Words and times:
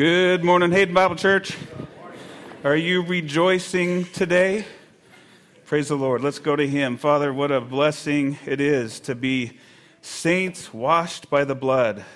Good 0.00 0.44
morning, 0.44 0.72
Hayden 0.72 0.94
Bible 0.94 1.16
Church. 1.16 1.54
Are 2.64 2.74
you 2.74 3.02
rejoicing 3.02 4.06
today? 4.06 4.64
Praise 5.66 5.88
the 5.88 5.94
Lord. 5.94 6.22
Let's 6.22 6.38
go 6.38 6.56
to 6.56 6.66
Him. 6.66 6.96
Father, 6.96 7.34
what 7.34 7.50
a 7.52 7.60
blessing 7.60 8.38
it 8.46 8.62
is 8.62 8.98
to 9.00 9.14
be 9.14 9.58
saints 10.00 10.72
washed 10.72 11.28
by 11.28 11.44
the 11.44 11.54
blood. 11.54 12.06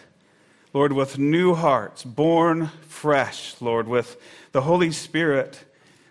Lord, 0.73 0.95
with 0.95 1.19
new 1.19 1.53
hearts, 1.53 2.05
born 2.05 2.71
fresh, 2.89 3.61
Lord, 3.61 3.87
with 3.87 4.17
the 4.53 4.63
Holy 4.63 4.91
Spirit 4.91 5.67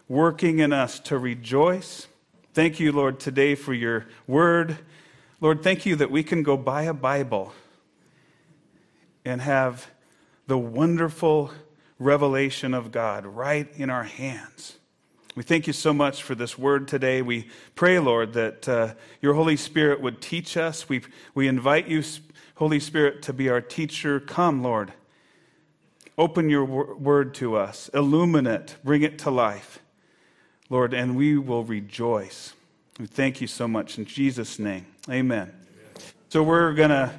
working 0.07 0.59
in 0.59 0.73
us 0.73 0.99
to 0.99 1.17
rejoice. 1.17 2.05
Thank 2.53 2.79
you, 2.79 2.91
Lord, 2.91 3.19
today 3.19 3.55
for 3.55 3.73
your 3.73 4.05
word. 4.27 4.77
Lord, 5.41 5.63
thank 5.63 5.87
you 5.87 5.95
that 5.95 6.11
we 6.11 6.21
can 6.21 6.43
go 6.43 6.55
buy 6.55 6.83
a 6.83 6.93
Bible 6.93 7.51
and 9.25 9.41
have 9.41 9.87
the 10.45 10.57
wonderful 10.57 11.51
revelation 12.03 12.73
of 12.73 12.91
God 12.91 13.25
right 13.25 13.67
in 13.75 13.89
our 13.89 14.03
hands. 14.03 14.77
We 15.35 15.41
thank 15.41 15.65
you 15.65 15.73
so 15.73 15.93
much 15.93 16.21
for 16.21 16.35
this 16.35 16.59
word 16.59 16.87
today. 16.87 17.23
We 17.23 17.47
pray, 17.73 17.97
Lord, 17.97 18.33
that 18.33 18.69
uh, 18.69 18.93
your 19.19 19.33
Holy 19.33 19.57
Spirit 19.57 19.99
would 19.99 20.21
teach 20.21 20.57
us. 20.57 20.87
We, 20.87 21.01
we 21.33 21.47
invite 21.47 21.87
you, 21.87 22.03
Holy 22.55 22.79
Spirit, 22.79 23.23
to 23.23 23.33
be 23.33 23.49
our 23.49 23.61
teacher. 23.61 24.19
Come, 24.19 24.61
Lord. 24.61 24.93
Open 26.15 26.49
your 26.49 26.63
word 26.63 27.33
to 27.35 27.55
us, 27.55 27.89
illuminate, 27.91 28.75
bring 28.83 29.01
it 29.01 29.17
to 29.19 29.31
life, 29.31 29.79
Lord, 30.69 30.93
and 30.93 31.15
we 31.15 31.39
will 31.39 31.63
rejoice. 31.63 32.53
We 32.99 33.07
thank 33.07 33.41
you 33.41 33.47
so 33.47 33.67
much 33.67 33.97
in 33.97 34.05
Jesus' 34.05 34.59
name. 34.59 34.85
Amen. 35.09 35.51
Amen. 35.51 35.51
So 36.29 36.43
we're 36.43 36.73
going 36.73 36.91
to 36.91 37.11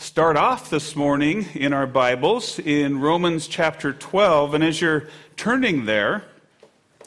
start 0.00 0.34
off 0.34 0.70
this 0.70 0.96
morning 0.96 1.46
in 1.54 1.74
our 1.74 1.86
Bibles 1.86 2.58
in 2.58 2.98
Romans 3.00 3.46
chapter 3.46 3.92
12. 3.92 4.54
And 4.54 4.64
as 4.64 4.80
you're 4.80 5.08
turning 5.36 5.84
there, 5.84 6.24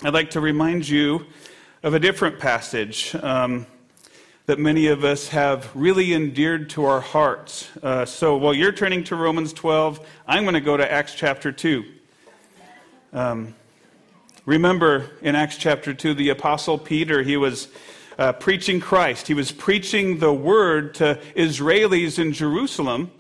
I'd 0.04 0.14
like 0.14 0.30
to 0.32 0.40
remind 0.40 0.88
you 0.88 1.26
of 1.82 1.96
a 1.96 2.00
different 2.00 2.38
passage 2.38 3.16
um, 3.16 3.66
that 4.46 4.60
many 4.60 4.88
of 4.88 5.04
us 5.04 5.30
have 5.30 5.76
really 5.76 6.14
endeared 6.14 6.70
to 6.70 6.86
our 6.86 7.02
hearts. 7.02 7.68
Uh, 7.82 8.06
so 8.06 8.38
while 8.38 8.54
you're 8.54 8.72
turning 8.72 9.04
to 9.06 9.16
Romans 9.16 9.54
12, 9.54 10.08
I'm 10.28 10.44
going 10.44 10.54
to 10.54 10.62
go 10.62 10.78
to 10.78 10.90
Acts 10.90 11.16
chapter 11.16 11.52
2. 11.52 11.84
Um, 13.12 13.56
remember 14.46 15.10
in 15.24 15.36
Acts 15.36 15.58
chapter 15.58 15.96
2, 15.96 16.14
the 16.14 16.30
Apostle 16.30 16.78
Peter, 16.78 17.24
he 17.24 17.38
was 17.38 17.70
uh, 18.18 18.34
preaching 18.34 18.80
Christ. 18.80 19.28
He 19.28 19.34
was 19.34 19.52
preaching 19.52 20.20
the 20.20 20.34
word 20.34 20.96
to 20.96 21.20
Israelis 21.36 22.20
in 22.20 22.34
Jerusalem. 22.34 23.12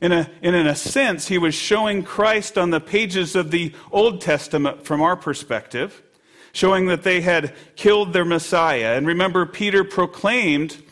In 0.00 0.12
a, 0.12 0.30
in 0.40 0.54
a 0.54 0.74
sense, 0.74 1.28
he 1.28 1.36
was 1.36 1.54
showing 1.54 2.02
Christ 2.02 2.56
on 2.56 2.70
the 2.70 2.80
pages 2.80 3.36
of 3.36 3.50
the 3.50 3.74
Old 3.92 4.22
Testament 4.22 4.84
from 4.84 5.02
our 5.02 5.14
perspective, 5.14 6.02
showing 6.52 6.86
that 6.86 7.02
they 7.02 7.20
had 7.20 7.54
killed 7.76 8.12
their 8.12 8.24
Messiah. 8.24 8.96
And 8.96 9.06
remember, 9.06 9.44
Peter 9.44 9.84
proclaimed 9.84 10.82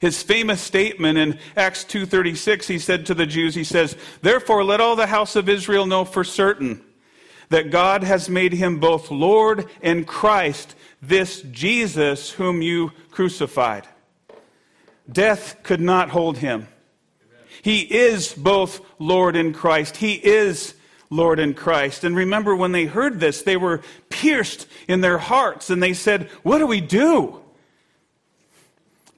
his 0.00 0.22
famous 0.22 0.60
statement 0.60 1.16
in 1.16 1.38
Acts 1.56 1.84
2:36 1.84 2.66
he 2.66 2.78
said 2.78 3.06
to 3.06 3.14
the 3.14 3.24
Jews 3.24 3.54
he 3.54 3.64
says 3.64 3.96
therefore 4.20 4.62
let 4.62 4.80
all 4.80 4.96
the 4.96 5.06
house 5.06 5.34
of 5.34 5.48
Israel 5.48 5.86
know 5.86 6.04
for 6.04 6.24
certain 6.24 6.84
that 7.48 7.70
God 7.70 8.02
has 8.02 8.28
made 8.28 8.52
him 8.52 8.78
both 8.78 9.10
Lord 9.10 9.66
and 9.82 10.06
Christ 10.06 10.74
this 11.08 11.42
Jesus 11.42 12.32
whom 12.32 12.62
you 12.62 12.92
crucified. 13.10 13.86
Death 15.10 15.56
could 15.62 15.80
not 15.80 16.10
hold 16.10 16.38
him. 16.38 16.68
He 17.62 17.80
is 17.80 18.32
both 18.32 18.80
Lord 18.98 19.36
and 19.36 19.54
Christ. 19.54 19.96
He 19.96 20.14
is 20.14 20.74
Lord 21.10 21.38
and 21.38 21.56
Christ. 21.56 22.04
And 22.04 22.16
remember, 22.16 22.56
when 22.56 22.72
they 22.72 22.86
heard 22.86 23.20
this, 23.20 23.42
they 23.42 23.56
were 23.56 23.82
pierced 24.08 24.66
in 24.88 25.00
their 25.00 25.18
hearts 25.18 25.70
and 25.70 25.82
they 25.82 25.94
said, 25.94 26.28
What 26.42 26.58
do 26.58 26.66
we 26.66 26.80
do? 26.80 27.40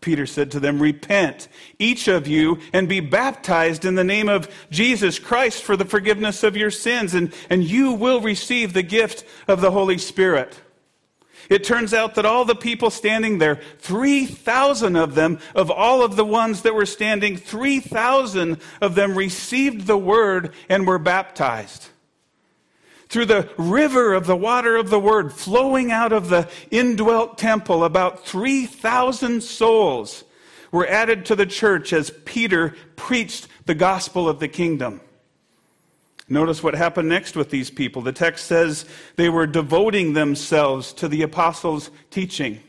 Peter 0.00 0.26
said 0.26 0.52
to 0.52 0.60
them, 0.60 0.80
Repent, 0.80 1.48
each 1.80 2.06
of 2.06 2.28
you, 2.28 2.60
and 2.72 2.88
be 2.88 3.00
baptized 3.00 3.84
in 3.84 3.96
the 3.96 4.04
name 4.04 4.28
of 4.28 4.48
Jesus 4.70 5.18
Christ 5.18 5.64
for 5.64 5.76
the 5.76 5.84
forgiveness 5.84 6.44
of 6.44 6.56
your 6.56 6.70
sins, 6.70 7.14
and, 7.14 7.32
and 7.50 7.64
you 7.64 7.92
will 7.92 8.20
receive 8.20 8.72
the 8.72 8.84
gift 8.84 9.24
of 9.48 9.60
the 9.60 9.72
Holy 9.72 9.98
Spirit. 9.98 10.60
It 11.48 11.64
turns 11.64 11.94
out 11.94 12.14
that 12.14 12.26
all 12.26 12.44
the 12.44 12.54
people 12.54 12.90
standing 12.90 13.38
there, 13.38 13.60
3,000 13.78 14.96
of 14.96 15.14
them, 15.14 15.38
of 15.54 15.70
all 15.70 16.02
of 16.02 16.16
the 16.16 16.24
ones 16.24 16.62
that 16.62 16.74
were 16.74 16.86
standing, 16.86 17.36
3,000 17.36 18.58
of 18.80 18.94
them 18.94 19.16
received 19.16 19.86
the 19.86 19.98
word 19.98 20.52
and 20.68 20.86
were 20.86 20.98
baptized. 20.98 21.88
Through 23.08 23.26
the 23.26 23.48
river 23.56 24.14
of 24.14 24.26
the 24.26 24.36
water 24.36 24.76
of 24.76 24.90
the 24.90 24.98
word 24.98 25.32
flowing 25.32 25.92
out 25.92 26.12
of 26.12 26.28
the 26.28 26.48
indwelt 26.70 27.38
temple, 27.38 27.84
about 27.84 28.26
3,000 28.26 29.42
souls 29.42 30.24
were 30.72 30.86
added 30.88 31.24
to 31.26 31.36
the 31.36 31.46
church 31.46 31.92
as 31.92 32.10
Peter 32.24 32.74
preached 32.96 33.46
the 33.66 33.74
gospel 33.74 34.28
of 34.28 34.40
the 34.40 34.48
kingdom. 34.48 35.00
Notice 36.28 36.62
what 36.62 36.74
happened 36.74 37.08
next 37.08 37.36
with 37.36 37.50
these 37.50 37.70
people. 37.70 38.02
The 38.02 38.12
text 38.12 38.46
says 38.46 38.84
they 39.14 39.28
were 39.28 39.46
devoting 39.46 40.12
themselves 40.12 40.92
to 40.94 41.08
the 41.08 41.22
apostles' 41.22 41.90
teaching, 42.10 42.60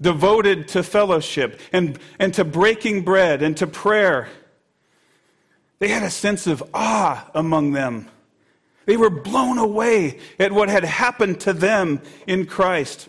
devoted 0.00 0.68
to 0.68 0.82
fellowship 0.82 1.60
and, 1.72 1.98
and 2.18 2.32
to 2.34 2.44
breaking 2.44 3.02
bread 3.02 3.42
and 3.42 3.56
to 3.56 3.66
prayer. 3.66 4.28
They 5.80 5.88
had 5.88 6.04
a 6.04 6.10
sense 6.10 6.46
of 6.46 6.62
awe 6.72 7.28
among 7.34 7.72
them. 7.72 8.08
They 8.86 8.96
were 8.96 9.10
blown 9.10 9.58
away 9.58 10.20
at 10.38 10.52
what 10.52 10.68
had 10.68 10.84
happened 10.84 11.40
to 11.40 11.52
them 11.52 12.00
in 12.28 12.46
Christ. 12.46 13.08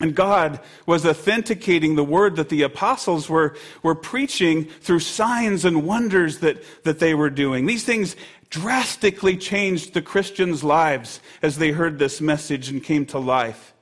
And 0.00 0.14
God 0.14 0.60
was 0.86 1.04
authenticating 1.04 1.96
the 1.96 2.04
word 2.04 2.36
that 2.36 2.50
the 2.50 2.62
apostles 2.62 3.28
were, 3.28 3.56
were 3.82 3.96
preaching 3.96 4.66
through 4.66 5.00
signs 5.00 5.64
and 5.64 5.84
wonders 5.84 6.38
that, 6.38 6.62
that 6.84 7.00
they 7.00 7.14
were 7.14 7.30
doing. 7.30 7.66
These 7.66 7.84
things 7.84 8.14
drastically 8.50 9.36
changed 9.36 9.94
the 9.94 10.02
Christians' 10.02 10.64
lives 10.64 11.20
as 11.42 11.58
they 11.58 11.70
heard 11.70 11.98
this 11.98 12.20
message 12.20 12.68
and 12.68 12.82
came 12.82 13.04
to 13.06 13.18
life. 13.18 13.74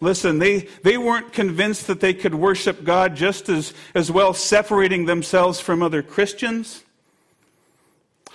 Listen, 0.00 0.38
they, 0.38 0.60
they 0.82 0.96
weren't 0.96 1.32
convinced 1.32 1.86
that 1.86 2.00
they 2.00 2.14
could 2.14 2.34
worship 2.34 2.84
God 2.84 3.14
just 3.14 3.48
as, 3.48 3.74
as 3.94 4.10
well 4.10 4.32
separating 4.32 5.04
themselves 5.04 5.60
from 5.60 5.82
other 5.82 6.02
Christians. 6.02 6.84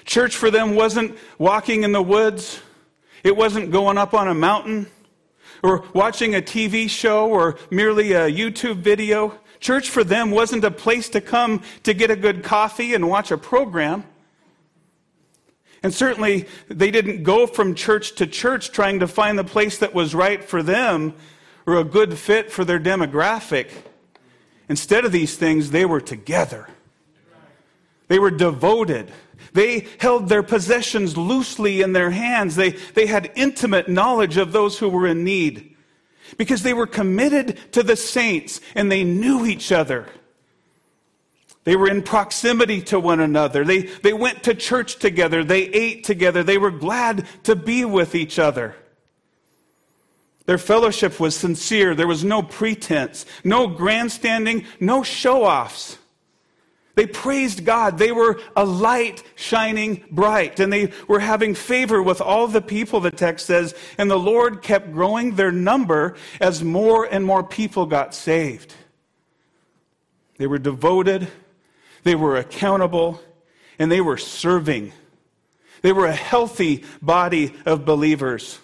Church 0.06 0.36
for 0.36 0.52
them 0.52 0.76
wasn't 0.76 1.18
walking 1.40 1.84
in 1.84 1.92
the 1.92 2.02
woods, 2.02 2.60
it 3.24 3.36
wasn't 3.36 3.72
going 3.72 3.98
up 3.98 4.14
on 4.14 4.28
a 4.28 4.36
mountain 4.36 4.86
or 5.64 5.84
watching 5.94 6.36
a 6.36 6.42
TV 6.42 6.88
show 6.88 7.28
or 7.28 7.58
merely 7.72 8.14
a 8.14 8.30
YouTube 8.30 8.78
video. 8.78 9.40
Church 9.60 9.90
for 9.90 10.04
them 10.04 10.30
wasn't 10.30 10.64
a 10.64 10.70
place 10.70 11.10
to 11.10 11.22
come 11.22 11.64
to 11.82 11.96
get 11.96 12.12
a 12.12 12.16
good 12.16 12.44
coffee 12.44 12.94
and 12.94 13.10
watch 13.10 13.32
a 13.32 13.38
program. 13.38 14.04
And 15.86 15.94
certainly, 15.94 16.48
they 16.68 16.90
didn't 16.90 17.22
go 17.22 17.46
from 17.46 17.76
church 17.76 18.16
to 18.16 18.26
church 18.26 18.72
trying 18.72 19.02
to 19.02 19.08
find 19.08 19.38
the 19.38 19.44
place 19.44 19.78
that 19.78 19.94
was 19.94 20.16
right 20.16 20.44
for 20.44 20.64
them 20.64 21.14
or 21.68 21.76
a 21.78 21.84
good 21.84 22.18
fit 22.18 22.52
for 22.52 22.66
their 22.66 22.80
demographic. 22.80 23.70
Instead 24.68 25.06
of 25.06 25.12
these 25.12 25.38
things, 25.38 25.70
they 25.70 25.86
were 25.86 26.02
together. 26.02 26.68
They 28.08 28.18
were 28.18 28.32
devoted. 28.32 29.12
They 29.54 29.86
held 30.00 30.28
their 30.28 30.42
possessions 30.42 31.18
loosely 31.18 31.84
in 31.84 31.94
their 31.94 32.10
hands. 32.10 32.56
They, 32.56 32.72
they 32.72 33.06
had 33.06 33.32
intimate 33.36 33.88
knowledge 33.88 34.38
of 34.38 34.54
those 34.54 34.80
who 34.80 34.90
were 34.90 35.06
in 35.06 35.24
need 35.24 35.76
because 36.36 36.64
they 36.64 36.74
were 36.74 36.88
committed 36.88 37.60
to 37.74 37.84
the 37.84 37.96
saints 37.96 38.60
and 38.74 38.92
they 38.92 39.04
knew 39.04 39.46
each 39.46 39.72
other. 39.72 40.08
They 41.66 41.76
were 41.76 41.90
in 41.90 42.04
proximity 42.04 42.82
to 42.84 43.00
one 43.00 43.20
another. 43.20 43.66
They, 43.66 43.82
they 43.82 44.14
went 44.14 44.44
to 44.44 44.54
church 44.54 44.98
together. 44.98 45.44
They 45.44 45.64
ate 45.64 46.04
together. 46.04 46.44
They 46.44 46.60
were 46.60 46.72
glad 46.72 47.26
to 47.44 47.56
be 47.56 47.84
with 47.84 48.14
each 48.14 48.38
other. 48.38 48.76
Their 50.46 50.60
fellowship 50.60 51.20
was 51.20 51.36
sincere. 51.36 51.96
There 51.96 52.08
was 52.08 52.24
no 52.24 52.44
pretense, 52.44 53.26
no 53.44 53.66
grandstanding, 53.66 54.66
no 54.80 55.02
show 55.02 55.44
offs. 55.44 55.98
They 56.94 57.08
praised 57.08 57.66
God. 57.66 57.98
They 57.98 58.12
were 58.12 58.40
a 58.56 58.64
light 58.64 59.24
shining 59.36 60.06
bright, 60.12 60.60
and 60.60 60.72
they 60.72 60.92
were 61.08 61.20
having 61.20 61.56
favor 61.56 62.02
with 62.02 62.22
all 62.22 62.48
the 62.48 62.62
people, 62.62 63.00
the 63.00 63.10
text 63.10 63.48
says. 63.48 63.74
And 63.98 64.10
the 64.10 64.20
Lord 64.20 64.62
kept 64.62 64.94
growing 64.94 65.36
their 65.36 65.52
number 65.52 66.16
as 66.40 66.64
more 66.64 67.06
and 67.06 67.26
more 67.26 67.44
people 67.44 67.88
got 67.88 68.14
saved. 68.14 68.76
They 70.38 70.46
were 70.46 70.60
devoted 70.60 71.28
they 72.06 72.16
were 72.16 72.38
accountable, 72.38 73.20
and 73.80 73.92
they 73.92 74.00
were 74.00 74.18
serving. 74.18 74.94
They 75.82 75.92
were 75.92 76.06
a 76.06 76.14
healthy 76.14 76.86
body 77.02 77.54
of 77.66 77.84
believers. 77.84 78.60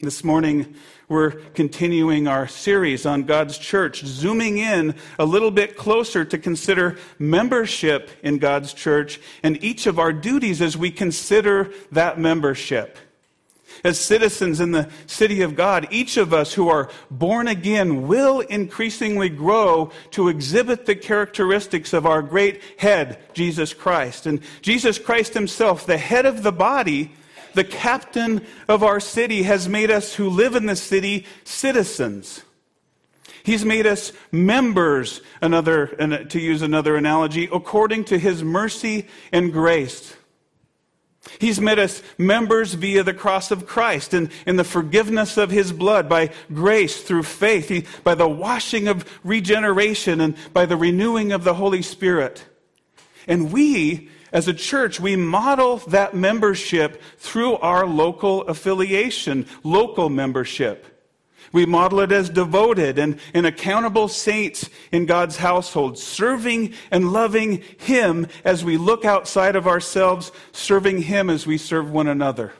This 0.00 0.24
morning, 0.24 0.74
we're 1.06 1.32
continuing 1.52 2.26
our 2.26 2.48
series 2.48 3.04
on 3.04 3.24
God's 3.24 3.58
church, 3.58 4.02
zooming 4.06 4.56
in 4.56 4.94
a 5.18 5.26
little 5.26 5.50
bit 5.50 5.76
closer 5.76 6.24
to 6.24 6.38
consider 6.38 6.98
membership 7.18 8.10
in 8.22 8.38
God's 8.38 8.72
church 8.72 9.20
and 9.42 9.62
each 9.62 9.86
of 9.86 9.98
our 9.98 10.12
duties 10.14 10.62
as 10.62 10.74
we 10.74 10.90
consider 10.90 11.70
that 11.92 12.18
membership. 12.18 12.96
As 13.82 13.98
citizens 13.98 14.60
in 14.60 14.70
the 14.70 14.88
city 15.06 15.42
of 15.42 15.56
God, 15.56 15.88
each 15.90 16.16
of 16.16 16.32
us 16.32 16.54
who 16.54 16.68
are 16.68 16.90
born 17.10 17.48
again 17.48 18.06
will 18.06 18.40
increasingly 18.40 19.28
grow 19.28 19.90
to 20.12 20.28
exhibit 20.28 20.86
the 20.86 20.94
characteristics 20.94 21.92
of 21.92 22.06
our 22.06 22.22
great 22.22 22.62
head, 22.78 23.18
Jesus 23.34 23.74
Christ. 23.74 24.26
And 24.26 24.40
Jesus 24.62 24.98
Christ 24.98 25.34
himself, 25.34 25.86
the 25.86 25.98
head 25.98 26.26
of 26.26 26.42
the 26.42 26.52
body, 26.52 27.12
the 27.54 27.64
captain 27.64 28.44
of 28.68 28.82
our 28.82 29.00
city 29.00 29.44
has 29.44 29.68
made 29.68 29.90
us 29.90 30.14
who 30.14 30.28
live 30.28 30.54
in 30.54 30.66
the 30.66 30.76
city 30.76 31.26
citizens. 31.44 32.42
He's 33.44 33.64
made 33.64 33.86
us 33.86 34.12
members, 34.32 35.20
another, 35.42 35.88
to 36.30 36.40
use 36.40 36.62
another 36.62 36.96
analogy, 36.96 37.48
according 37.52 38.04
to 38.04 38.18
his 38.18 38.42
mercy 38.42 39.06
and 39.32 39.52
grace. 39.52 40.16
He's 41.38 41.60
made 41.60 41.78
us 41.78 42.02
members 42.18 42.74
via 42.74 43.02
the 43.02 43.14
cross 43.14 43.50
of 43.50 43.66
Christ 43.66 44.14
and 44.14 44.30
in 44.46 44.56
the 44.56 44.64
forgiveness 44.64 45.36
of 45.36 45.50
his 45.50 45.72
blood 45.72 46.08
by 46.08 46.30
grace 46.52 47.02
through 47.02 47.22
faith, 47.24 47.68
he, 47.68 47.86
by 48.02 48.14
the 48.14 48.28
washing 48.28 48.88
of 48.88 49.08
regeneration 49.24 50.20
and 50.20 50.36
by 50.52 50.66
the 50.66 50.76
renewing 50.76 51.32
of 51.32 51.44
the 51.44 51.54
Holy 51.54 51.82
Spirit. 51.82 52.44
And 53.26 53.52
we 53.52 54.10
as 54.34 54.48
a 54.48 54.52
church, 54.52 54.98
we 54.98 55.14
model 55.14 55.76
that 55.76 56.12
membership 56.14 57.00
through 57.18 57.54
our 57.58 57.86
local 57.86 58.42
affiliation, 58.42 59.46
local 59.62 60.10
membership. 60.10 60.93
We 61.54 61.66
model 61.66 62.00
it 62.00 62.10
as 62.10 62.30
devoted 62.30 62.98
and, 62.98 63.20
and 63.32 63.46
accountable 63.46 64.08
saints 64.08 64.68
in 64.90 65.06
God's 65.06 65.36
household, 65.36 65.96
serving 65.96 66.74
and 66.90 67.12
loving 67.12 67.62
Him 67.78 68.26
as 68.44 68.64
we 68.64 68.76
look 68.76 69.04
outside 69.04 69.54
of 69.54 69.68
ourselves, 69.68 70.32
serving 70.50 71.02
Him 71.02 71.30
as 71.30 71.46
we 71.46 71.56
serve 71.56 71.92
one 71.92 72.08
another. 72.08 72.54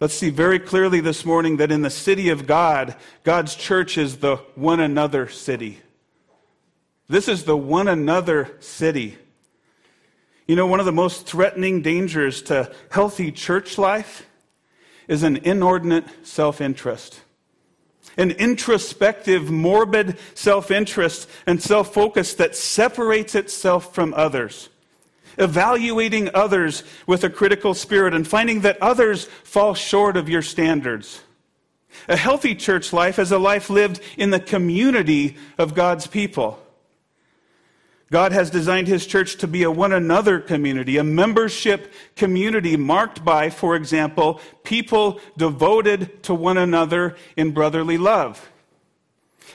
Let's 0.00 0.14
see 0.14 0.30
very 0.30 0.60
clearly 0.60 1.00
this 1.00 1.24
morning 1.24 1.56
that 1.56 1.72
in 1.72 1.82
the 1.82 1.90
city 1.90 2.28
of 2.28 2.46
God, 2.46 2.94
God's 3.24 3.56
church 3.56 3.98
is 3.98 4.18
the 4.18 4.36
one 4.54 4.78
another 4.78 5.28
city. 5.28 5.80
This 7.08 7.26
is 7.26 7.42
the 7.42 7.56
one 7.56 7.88
another 7.88 8.56
city. 8.60 9.18
You 10.46 10.54
know, 10.54 10.68
one 10.68 10.78
of 10.78 10.86
the 10.86 10.92
most 10.92 11.26
threatening 11.26 11.82
dangers 11.82 12.40
to 12.42 12.72
healthy 12.92 13.32
church 13.32 13.78
life 13.78 14.26
is 15.08 15.22
an 15.22 15.36
inordinate 15.38 16.04
self 16.22 16.60
interest. 16.60 17.20
An 18.16 18.30
introspective, 18.30 19.50
morbid 19.50 20.18
self 20.34 20.70
interest 20.70 21.28
and 21.46 21.62
self 21.62 21.92
focus 21.92 22.34
that 22.34 22.54
separates 22.54 23.34
itself 23.34 23.94
from 23.94 24.14
others. 24.14 24.68
Evaluating 25.36 26.30
others 26.32 26.84
with 27.06 27.24
a 27.24 27.30
critical 27.30 27.74
spirit 27.74 28.14
and 28.14 28.26
finding 28.26 28.60
that 28.60 28.80
others 28.80 29.24
fall 29.42 29.74
short 29.74 30.16
of 30.16 30.28
your 30.28 30.42
standards. 30.42 31.22
A 32.08 32.16
healthy 32.16 32.54
church 32.54 32.92
life 32.92 33.18
is 33.18 33.32
a 33.32 33.38
life 33.38 33.70
lived 33.70 34.00
in 34.16 34.30
the 34.30 34.40
community 34.40 35.36
of 35.58 35.74
God's 35.74 36.06
people. 36.06 36.63
God 38.14 38.30
has 38.30 38.48
designed 38.48 38.86
his 38.86 39.08
church 39.08 39.38
to 39.38 39.48
be 39.48 39.64
a 39.64 39.70
one 39.72 39.92
another 39.92 40.38
community, 40.38 40.98
a 40.98 41.02
membership 41.02 41.92
community 42.14 42.76
marked 42.76 43.24
by, 43.24 43.50
for 43.50 43.74
example, 43.74 44.40
people 44.62 45.20
devoted 45.36 46.22
to 46.22 46.32
one 46.32 46.56
another 46.56 47.16
in 47.36 47.50
brotherly 47.50 47.98
love. 47.98 48.52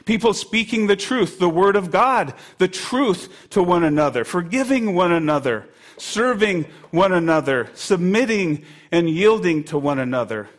People 0.03 0.33
speaking 0.33 0.88
the 0.88 0.97
truth, 0.97 1.39
the 1.39 1.47
word 1.47 1.77
of 1.77 1.89
God, 1.89 2.33
the 2.57 2.67
truth 2.67 3.33
to 3.51 3.63
one 3.63 3.85
another, 3.85 4.25
forgiving 4.25 4.94
one 4.94 5.13
another, 5.13 5.69
serving 5.95 6.65
one 6.91 7.13
another, 7.13 7.69
submitting 7.75 8.65
and 8.91 9.09
yielding 9.09 9.63
to 9.63 9.77
one 9.77 10.00
another. 10.00 10.50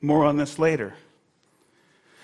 More 0.00 0.24
on 0.24 0.38
this 0.38 0.58
later. 0.58 0.94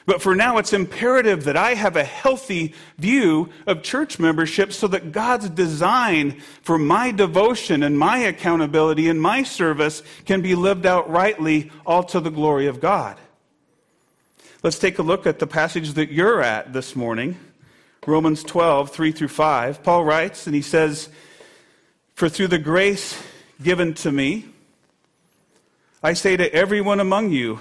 But 0.05 0.21
for 0.21 0.35
now, 0.35 0.59
it's 0.59 0.73
imperative 0.73 1.45
that 1.45 1.57
I 1.57 1.75
have 1.75 1.97
a 1.97 2.05
healthy 2.05 2.75
view 2.99 3.51
of 3.67 3.83
church 3.83 4.19
membership 4.19 4.73
so 4.73 4.89
that 4.89 5.13
God's 5.13 5.49
design 5.49 6.41
for 6.63 6.77
my 6.77 7.13
devotion 7.13 7.83
and 7.83 7.97
my 7.97 8.19
accountability 8.19 9.09
and 9.09 9.23
my 9.23 9.45
service 9.45 10.03
can 10.25 10.43
be 10.43 10.55
lived 10.55 10.87
out 10.87 11.09
rightly, 11.09 11.71
all 11.87 12.03
to 12.05 12.19
the 12.19 12.31
glory 12.31 12.67
of 12.67 12.81
God. 12.81 13.17
Let's 14.63 14.79
take 14.79 14.99
a 14.99 15.03
look 15.03 15.27
at 15.27 15.39
the 15.39 15.47
passage 15.47 15.93
that 15.93 16.11
you're 16.11 16.43
at 16.43 16.73
this 16.73 16.97
morning 16.97 17.37
Romans 18.05 18.43
12, 18.43 18.91
3 18.91 19.13
through 19.13 19.29
5. 19.29 19.85
Paul 19.85 20.05
writes, 20.05 20.47
and 20.47 20.57
he 20.57 20.63
says, 20.63 21.09
For 22.15 22.29
through 22.29 22.49
the 22.49 22.59
grace 22.59 23.23
given 23.63 23.95
to 23.95 24.11
me, 24.11 24.47
I 26.03 26.15
say 26.15 26.37
to 26.37 26.53
everyone 26.53 26.99
among 26.99 27.31
you, 27.31 27.61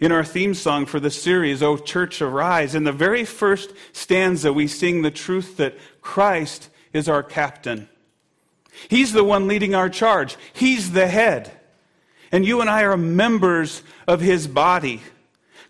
In 0.00 0.12
our 0.12 0.24
theme 0.24 0.54
song 0.54 0.86
for 0.86 0.98
the 0.98 1.10
series, 1.10 1.62
O 1.62 1.76
Church 1.76 2.20
Arise, 2.20 2.74
in 2.74 2.84
the 2.84 2.92
very 2.92 3.24
first 3.24 3.72
stanza, 3.92 4.52
we 4.52 4.66
sing 4.66 5.02
the 5.02 5.10
truth 5.10 5.56
that 5.56 5.78
Christ 6.00 6.68
is 6.92 7.08
our 7.08 7.22
captain. 7.22 7.88
He's 8.88 9.12
the 9.12 9.24
one 9.24 9.46
leading 9.46 9.74
our 9.74 9.88
charge, 9.88 10.36
He's 10.52 10.92
the 10.92 11.06
head. 11.06 11.52
And 12.32 12.44
you 12.44 12.60
and 12.60 12.68
I 12.68 12.82
are 12.82 12.96
members 12.96 13.82
of 14.08 14.20
His 14.20 14.48
body. 14.48 15.02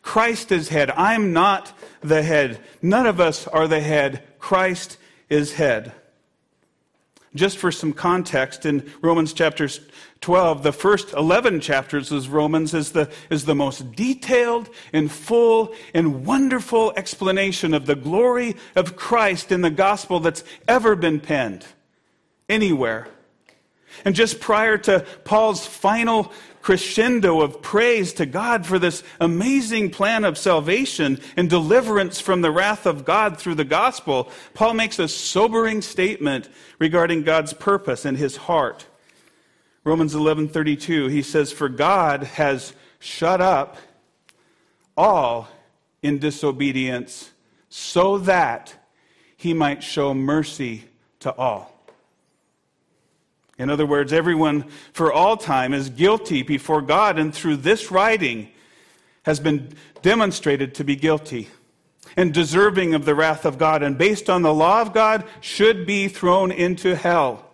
Christ 0.01 0.53
is 0.53 0.69
head. 0.69 0.91
I'm 0.91 1.33
not 1.33 1.73
the 2.01 2.23
head. 2.23 2.61
None 2.81 3.07
of 3.07 3.21
us 3.21 3.47
are 3.49 3.69
the 3.69 3.81
head. 3.81 4.23
Christ 4.39 4.97
is 5.29 5.55
head. 5.55 5.93
Just 7.35 7.59
for 7.59 7.73
some 7.73 7.93
context, 7.93 8.65
in 8.65 8.91
Romans 9.03 9.33
chapters 9.33 9.81
12, 10.21 10.63
the 10.63 10.73
first 10.73 11.13
11 11.13 11.61
chapters 11.61 12.13
of 12.13 12.33
Romans 12.33 12.73
is 12.75 12.93
the, 12.93 13.11
is 13.29 13.45
the 13.45 13.57
most 13.57 13.93
detailed 13.93 14.71
and 14.93 15.11
full 15.11 15.75
and 15.93 16.25
wonderful 16.25 16.93
explanation 16.97 17.75
of 17.75 17.87
the 17.87 17.97
glory 17.97 18.57
of 18.77 18.95
Christ 18.95 19.51
in 19.51 19.63
the 19.63 19.71
gospel 19.71 20.21
that's 20.21 20.45
ever 20.69 20.95
been 20.95 21.19
penned 21.19 21.67
anywhere. 22.49 23.09
And 24.05 24.15
just 24.15 24.41
prior 24.41 24.79
to 24.79 25.05
Paul's 25.25 25.67
final 25.67 26.33
crescendo 26.65 27.43
of 27.43 27.61
praise 27.61 28.15
to 28.15 28.25
God 28.25 28.65
for 28.65 28.79
this 28.79 29.03
amazing 29.21 29.91
plan 29.91 30.25
of 30.25 30.39
salvation 30.39 31.21
and 31.37 31.51
deliverance 31.51 32.21
from 32.21 32.41
the 32.41 32.51
wrath 32.51 32.87
of 32.87 33.05
God 33.05 33.37
through 33.37 33.57
the 33.57 33.67
gospel, 33.67 34.31
Paul 34.55 34.73
makes 34.73 34.99
a 34.99 35.07
sobering 35.07 35.83
statement 35.83 36.49
regarding 36.79 37.23
God's 37.23 37.53
purpose 37.53 38.07
and 38.07 38.17
his 38.17 38.37
heart. 38.37 38.87
Romans 39.85 40.15
11:32 40.15 41.11
he 41.11 41.21
says 41.21 41.53
for 41.53 41.69
God 41.69 42.23
has 42.23 42.73
shut 42.99 43.43
up 43.43 43.77
all 44.97 45.49
in 46.03 46.19
disobedience 46.19 47.31
so 47.69 48.17
that 48.17 48.75
he 49.37 49.53
might 49.53 49.83
show 49.83 50.15
mercy 50.15 50.85
to 51.21 51.31
all. 51.35 51.74
In 53.59 53.71
other 53.71 53.87
words, 53.87 54.13
everyone 54.13 54.69
for 54.93 55.13
all 55.13 55.37
time 55.37 55.73
is 55.73 55.89
guilty 55.89 56.43
before 56.43 56.83
God, 56.83 57.19
and 57.19 57.35
through 57.35 57.59
this 57.59 57.91
writing 57.91 58.49
has 59.23 59.41
been 59.41 59.75
demonstrated 60.03 60.75
to 60.75 60.85
be 60.85 60.97
guilty 60.97 61.49
and 62.17 62.33
deserving 62.33 62.95
of 62.95 63.05
the 63.05 63.15
wrath 63.15 63.45
of 63.45 63.59
God, 63.59 63.83
and 63.83 63.99
based 63.99 64.29
on 64.29 64.43
the 64.43 64.55
law 64.55 64.81
of 64.81 64.93
God, 64.93 65.25
should 65.41 65.87
be 65.87 66.09
thrown 66.09 66.53
into 66.53 66.95
hell. 66.95 67.51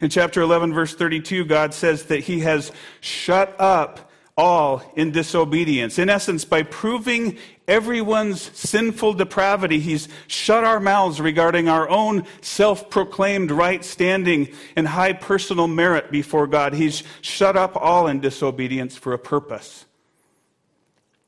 In 0.00 0.10
chapter 0.10 0.42
11, 0.42 0.74
verse 0.74 0.94
32, 0.94 1.44
God 1.46 1.72
says 1.72 2.04
that 2.04 2.20
He 2.20 2.40
has 2.40 2.70
shut 3.00 3.54
up 3.58 4.05
all 4.36 4.82
in 4.94 5.12
disobedience. 5.12 5.98
In 5.98 6.10
essence, 6.10 6.44
by 6.44 6.62
proving 6.62 7.38
everyone's 7.66 8.42
sinful 8.58 9.14
depravity, 9.14 9.80
he's 9.80 10.08
shut 10.26 10.62
our 10.62 10.78
mouths 10.78 11.20
regarding 11.20 11.68
our 11.68 11.88
own 11.88 12.24
self 12.42 12.90
proclaimed 12.90 13.50
right 13.50 13.84
standing 13.84 14.48
and 14.76 14.88
high 14.88 15.14
personal 15.14 15.68
merit 15.68 16.10
before 16.10 16.46
God. 16.46 16.74
He's 16.74 17.02
shut 17.22 17.56
up 17.56 17.76
all 17.76 18.06
in 18.06 18.20
disobedience 18.20 18.96
for 18.96 19.14
a 19.14 19.18
purpose. 19.18 19.86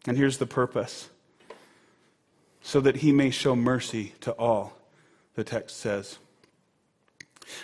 And 0.07 0.17
here's 0.17 0.39
the 0.39 0.47
purpose 0.47 1.09
so 2.61 2.81
that 2.83 2.97
he 2.97 3.13
may 3.13 3.31
show 3.31 3.57
mercy 3.57 4.13
to 4.21 4.33
all, 4.33 4.77
the 5.35 5.45
text 5.45 5.79
says. 5.79 6.19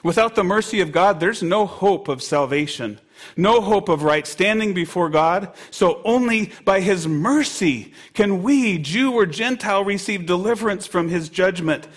Without 0.03 0.35
the 0.35 0.45
mercy 0.45 0.81
of 0.81 0.93
God, 0.93 1.21
there's 1.21 1.43
no 1.43 1.67
hope 1.67 2.09
of 2.09 2.23
salvation, 2.23 3.01
no 3.37 3.61
hope 3.61 3.89
of 3.89 4.03
right 4.03 4.27
standing 4.27 4.75
before 4.75 5.09
God. 5.09 5.53
So 5.71 6.01
only 6.05 6.53
by 6.65 6.81
his 6.81 7.07
mercy 7.09 7.93
can 8.13 8.43
we, 8.43 8.79
Jew 8.79 9.13
or 9.13 9.27
Gentile, 9.27 9.85
receive 9.85 10.27
deliverance 10.27 10.87
from 10.87 11.09
his 11.09 11.29
judgment. 11.29 11.89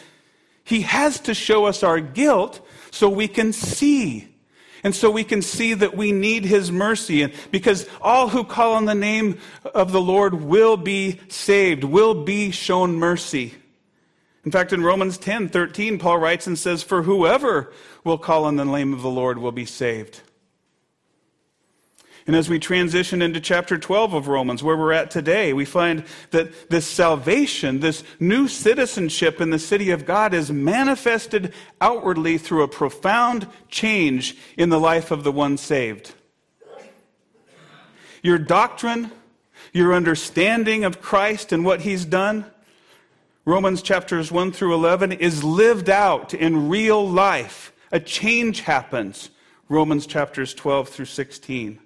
He 0.63 0.81
has 0.81 1.19
to 1.21 1.33
show 1.33 1.65
us 1.65 1.83
our 1.83 1.99
guilt 1.99 2.65
so 2.91 3.09
we 3.09 3.27
can 3.27 3.53
see. 3.53 4.27
And 4.83 4.95
so 4.95 5.09
we 5.09 5.23
can 5.23 5.41
see 5.41 5.73
that 5.73 5.97
we 5.97 6.11
need 6.11 6.45
his 6.45 6.71
mercy. 6.71 7.23
And 7.23 7.33
because 7.51 7.87
all 8.01 8.29
who 8.29 8.43
call 8.43 8.73
on 8.73 8.85
the 8.85 8.95
name 8.95 9.39
of 9.65 9.91
the 9.91 10.01
Lord 10.01 10.35
will 10.35 10.77
be 10.77 11.19
saved, 11.29 11.83
will 11.83 12.23
be 12.23 12.51
shown 12.51 12.95
mercy. 12.95 13.55
In 14.45 14.51
fact, 14.51 14.71
in 14.71 14.83
Romans 14.83 15.17
10 15.17 15.49
13, 15.49 15.99
Paul 15.99 16.19
writes 16.19 16.47
and 16.47 16.57
says, 16.57 16.83
For 16.83 17.03
whoever 17.03 17.73
will 18.03 18.17
call 18.17 18.45
on 18.45 18.55
the 18.55 18.63
name 18.63 18.93
of 18.93 19.01
the 19.01 19.09
Lord 19.09 19.39
will 19.39 19.51
be 19.51 19.65
saved. 19.65 20.21
And 22.27 22.35
as 22.35 22.49
we 22.49 22.59
transition 22.59 23.21
into 23.21 23.39
chapter 23.39 23.77
12 23.77 24.13
of 24.13 24.27
Romans, 24.27 24.61
where 24.61 24.75
we're 24.75 24.91
at 24.91 25.09
today, 25.09 25.53
we 25.53 25.63
find 25.63 26.03
that 26.31 26.69
this 26.69 26.85
salvation, 26.85 27.79
this 27.79 28.03
new 28.19 28.49
citizenship 28.49 29.39
in 29.39 29.49
the 29.49 29.57
city 29.57 29.91
of 29.91 30.05
God, 30.05 30.33
is 30.33 30.51
manifested 30.51 31.53
outwardly 31.79 32.37
through 32.37 32.63
a 32.63 32.67
profound 32.67 33.47
change 33.69 34.35
in 34.57 34.67
the 34.67 34.79
life 34.79 35.09
of 35.09 35.23
the 35.23 35.31
one 35.31 35.55
saved. 35.55 36.15
Your 38.21 38.37
doctrine, 38.37 39.09
your 39.71 39.93
understanding 39.93 40.83
of 40.83 41.01
Christ 41.01 41.53
and 41.53 41.63
what 41.63 41.81
he's 41.81 42.03
done, 42.03 42.45
Romans 43.45 43.81
chapters 43.81 44.33
1 44.33 44.51
through 44.51 44.73
11, 44.73 45.13
is 45.13 45.45
lived 45.45 45.89
out 45.89 46.33
in 46.33 46.67
real 46.67 47.09
life. 47.09 47.71
A 47.93 48.01
change 48.01 48.61
happens. 48.61 49.29
Romans 49.69 50.05
chapters 50.05 50.53
12 50.53 50.89
through 50.89 51.05
16. 51.05 51.79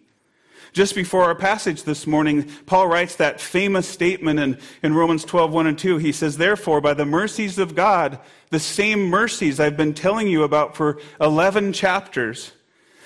Just 0.74 0.96
before 0.96 1.24
our 1.24 1.36
passage 1.36 1.84
this 1.84 2.08
morning, 2.08 2.50
Paul 2.65 2.88
writes 2.88 3.18
that 3.18 3.41
famous 3.41 3.88
statement 3.88 4.39
in, 4.39 4.58
in 4.82 4.94
Romans 4.94 5.25
12, 5.25 5.51
1 5.51 5.68
and 5.68 5.77
2. 5.77 5.98
He 5.98 6.13
says, 6.13 6.38
Therefore, 6.38 6.80
by 6.80 6.94
the 6.94 7.06
mercies 7.06 7.58
of 7.58 7.75
God, 7.75 8.20
the 8.51 8.60
same 8.60 9.10
mercies 9.10 9.60
I've 9.60 9.75
been 9.75 9.94
telling 9.94 10.27
you 10.27 10.44
about 10.44 10.77
for 10.77 11.00
11 11.20 11.74
chapters, 11.74 12.53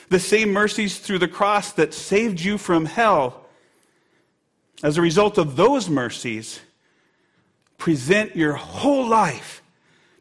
the 0.09 0.19
same 0.19 0.53
mercies 0.53 0.99
through 0.99 1.19
the 1.19 1.27
cross 1.27 1.71
that 1.73 1.93
saved 1.93 2.39
you 2.39 2.59
from 2.59 2.85
hell, 2.85 3.45
as 4.83 4.97
a 4.97 5.01
result 5.01 5.39
of 5.39 5.55
those 5.55 5.89
mercies, 5.89 6.59
present 7.79 8.35
your 8.35 8.53
whole 8.53 9.07
life 9.07 9.63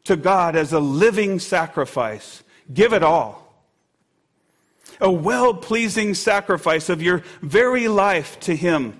to 0.04 0.16
God 0.16 0.56
as 0.56 0.72
a 0.72 0.80
living 0.80 1.38
sacrifice. 1.38 2.42
Give 2.72 2.94
it 2.94 3.02
all 3.02 3.43
a 5.00 5.10
well 5.10 5.54
pleasing 5.54 6.14
sacrifice 6.14 6.88
of 6.88 7.02
your 7.02 7.22
very 7.42 7.88
life 7.88 8.38
to 8.40 8.56
Him. 8.56 8.98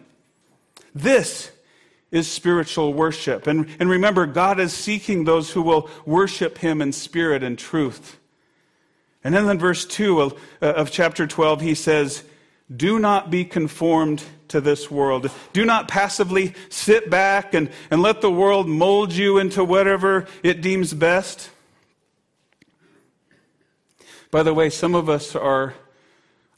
This 0.95 1.51
is 2.11 2.31
spiritual 2.31 2.95
worship. 2.95 3.47
And, 3.49 3.69
and 3.81 3.91
remember, 3.91 4.25
God 4.25 4.61
is 4.61 4.73
seeking 4.73 5.25
those 5.25 5.51
who 5.51 5.63
will 5.63 5.91
worship 6.07 6.59
Him 6.59 6.81
in 6.81 6.93
spirit 6.93 7.43
and 7.43 7.59
truth. 7.59 8.19
And 9.25 9.35
then 9.35 9.49
in 9.49 9.59
verse 9.59 9.85
2 9.85 10.21
of, 10.21 10.41
uh, 10.63 10.67
of 10.67 10.91
chapter 10.91 11.27
12, 11.27 11.63
he 11.63 11.75
says, 11.75 12.23
Do 12.75 12.99
not 12.99 13.31
be 13.31 13.45
conformed 13.45 14.23
to 14.49 14.61
this 14.61 14.91
world. 14.91 15.31
Do 15.53 15.65
not 15.65 15.89
passively 15.89 16.55
sit 16.69 17.11
back 17.11 17.55
and, 17.55 17.71
and 17.91 18.01
let 18.01 18.21
the 18.21 18.31
world 18.31 18.69
mold 18.69 19.13
you 19.13 19.39
into 19.39 19.65
whatever 19.65 20.27
it 20.43 20.61
deems 20.61 20.95
best. 20.95 21.51
By 24.31 24.43
the 24.43 24.55
way, 24.55 24.71
some 24.71 24.95
of 24.95 25.09
us 25.09 25.35
are 25.35 25.75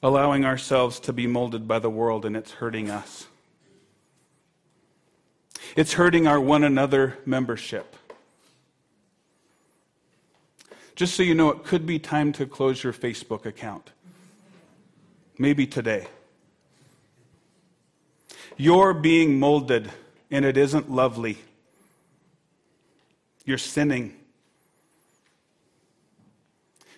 allowing 0.03 0.45
ourselves 0.45 1.01
to 1.01 1.13
be 1.13 1.27
molded 1.27 1.67
by 1.67 1.79
the 1.79 1.91
world, 1.91 2.25
and 2.25 2.37
it's 2.37 2.53
hurting 2.53 2.91
us. 2.91 3.27
It's 5.75 5.95
hurting 5.95 6.27
our 6.27 6.41
one 6.41 6.65
another 6.65 7.19
membership. 7.25 7.97
Just 10.95 11.15
so 11.15 11.23
you 11.23 11.35
know, 11.35 11.51
it 11.51 11.65
could 11.65 11.87
be 11.87 11.99
time 11.99 12.33
to 12.33 12.47
close 12.47 12.83
your 12.83 12.93
Facebook 12.93 13.45
account. 13.45 13.93
Maybe 15.39 15.67
today. 15.67 16.07
You're 18.57 18.95
being 18.95 19.39
molded, 19.39 19.91
and 20.31 20.45
it 20.45 20.57
isn't 20.57 20.91
lovely. 20.91 21.39
You're 23.45 23.59
sinning. 23.59 24.17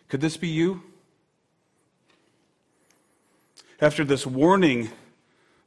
Could 0.09 0.21
this 0.21 0.37
be 0.37 0.49
you? 0.49 0.83
After 3.81 4.05
this 4.05 4.27
warning 4.27 4.91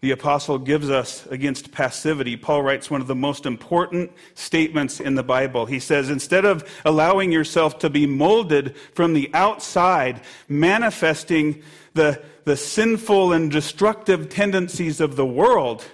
the 0.02 0.12
apostle 0.12 0.58
gives 0.58 0.90
us 0.90 1.26
against 1.28 1.72
passivity, 1.72 2.36
Paul 2.36 2.64
writes 2.64 2.90
one 2.90 3.02
of 3.02 3.08
the 3.08 3.16
most 3.16 3.46
important 3.46 4.12
statements 4.34 5.00
in 5.00 5.16
the 5.16 5.24
Bible. 5.24 5.66
He 5.66 5.80
says, 5.80 6.10
instead 6.10 6.44
of 6.44 6.68
allowing 6.84 7.32
yourself 7.32 7.80
to 7.80 7.90
be 7.90 8.06
molded 8.08 8.76
from 8.96 9.14
the 9.14 9.30
outside, 9.34 10.22
manifesting 10.50 11.62
the, 11.94 12.22
the 12.44 12.58
sinful 12.58 13.32
and 13.32 13.52
destructive 13.52 14.28
tendencies 14.28 15.00
of 15.00 15.16
the 15.16 15.26
world, 15.26 15.86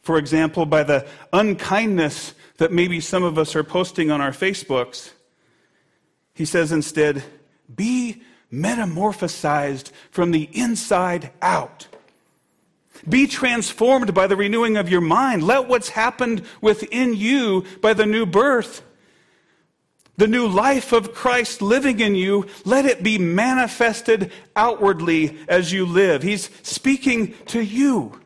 for 0.00 0.16
example, 0.16 0.64
by 0.64 0.82
the 0.82 1.06
unkindness 1.32 2.34
that 2.56 2.72
maybe 2.72 3.00
some 3.00 3.24
of 3.24 3.36
us 3.36 3.54
are 3.54 3.64
posting 3.64 4.10
on 4.10 4.20
our 4.20 4.32
Facebooks, 4.32 5.10
he 6.34 6.44
says 6.44 6.72
instead, 6.72 7.22
be 7.74 8.22
metamorphosized 8.52 9.90
from 10.10 10.30
the 10.32 10.48
inside 10.52 11.30
out. 11.40 11.86
Be 13.08 13.26
transformed 13.26 14.12
by 14.12 14.26
the 14.26 14.36
renewing 14.36 14.76
of 14.76 14.88
your 14.88 15.00
mind. 15.00 15.42
Let 15.42 15.68
what's 15.68 15.90
happened 15.90 16.42
within 16.60 17.14
you 17.14 17.64
by 17.80 17.94
the 17.94 18.06
new 18.06 18.26
birth, 18.26 18.82
the 20.16 20.26
new 20.26 20.46
life 20.46 20.92
of 20.92 21.14
Christ 21.14 21.62
living 21.62 22.00
in 22.00 22.14
you, 22.14 22.46
let 22.64 22.84
it 22.84 23.02
be 23.02 23.16
manifested 23.16 24.30
outwardly 24.54 25.38
as 25.48 25.72
you 25.72 25.86
live. 25.86 26.22
He's 26.22 26.50
speaking 26.62 27.34
to 27.46 27.60
you. 27.60 28.20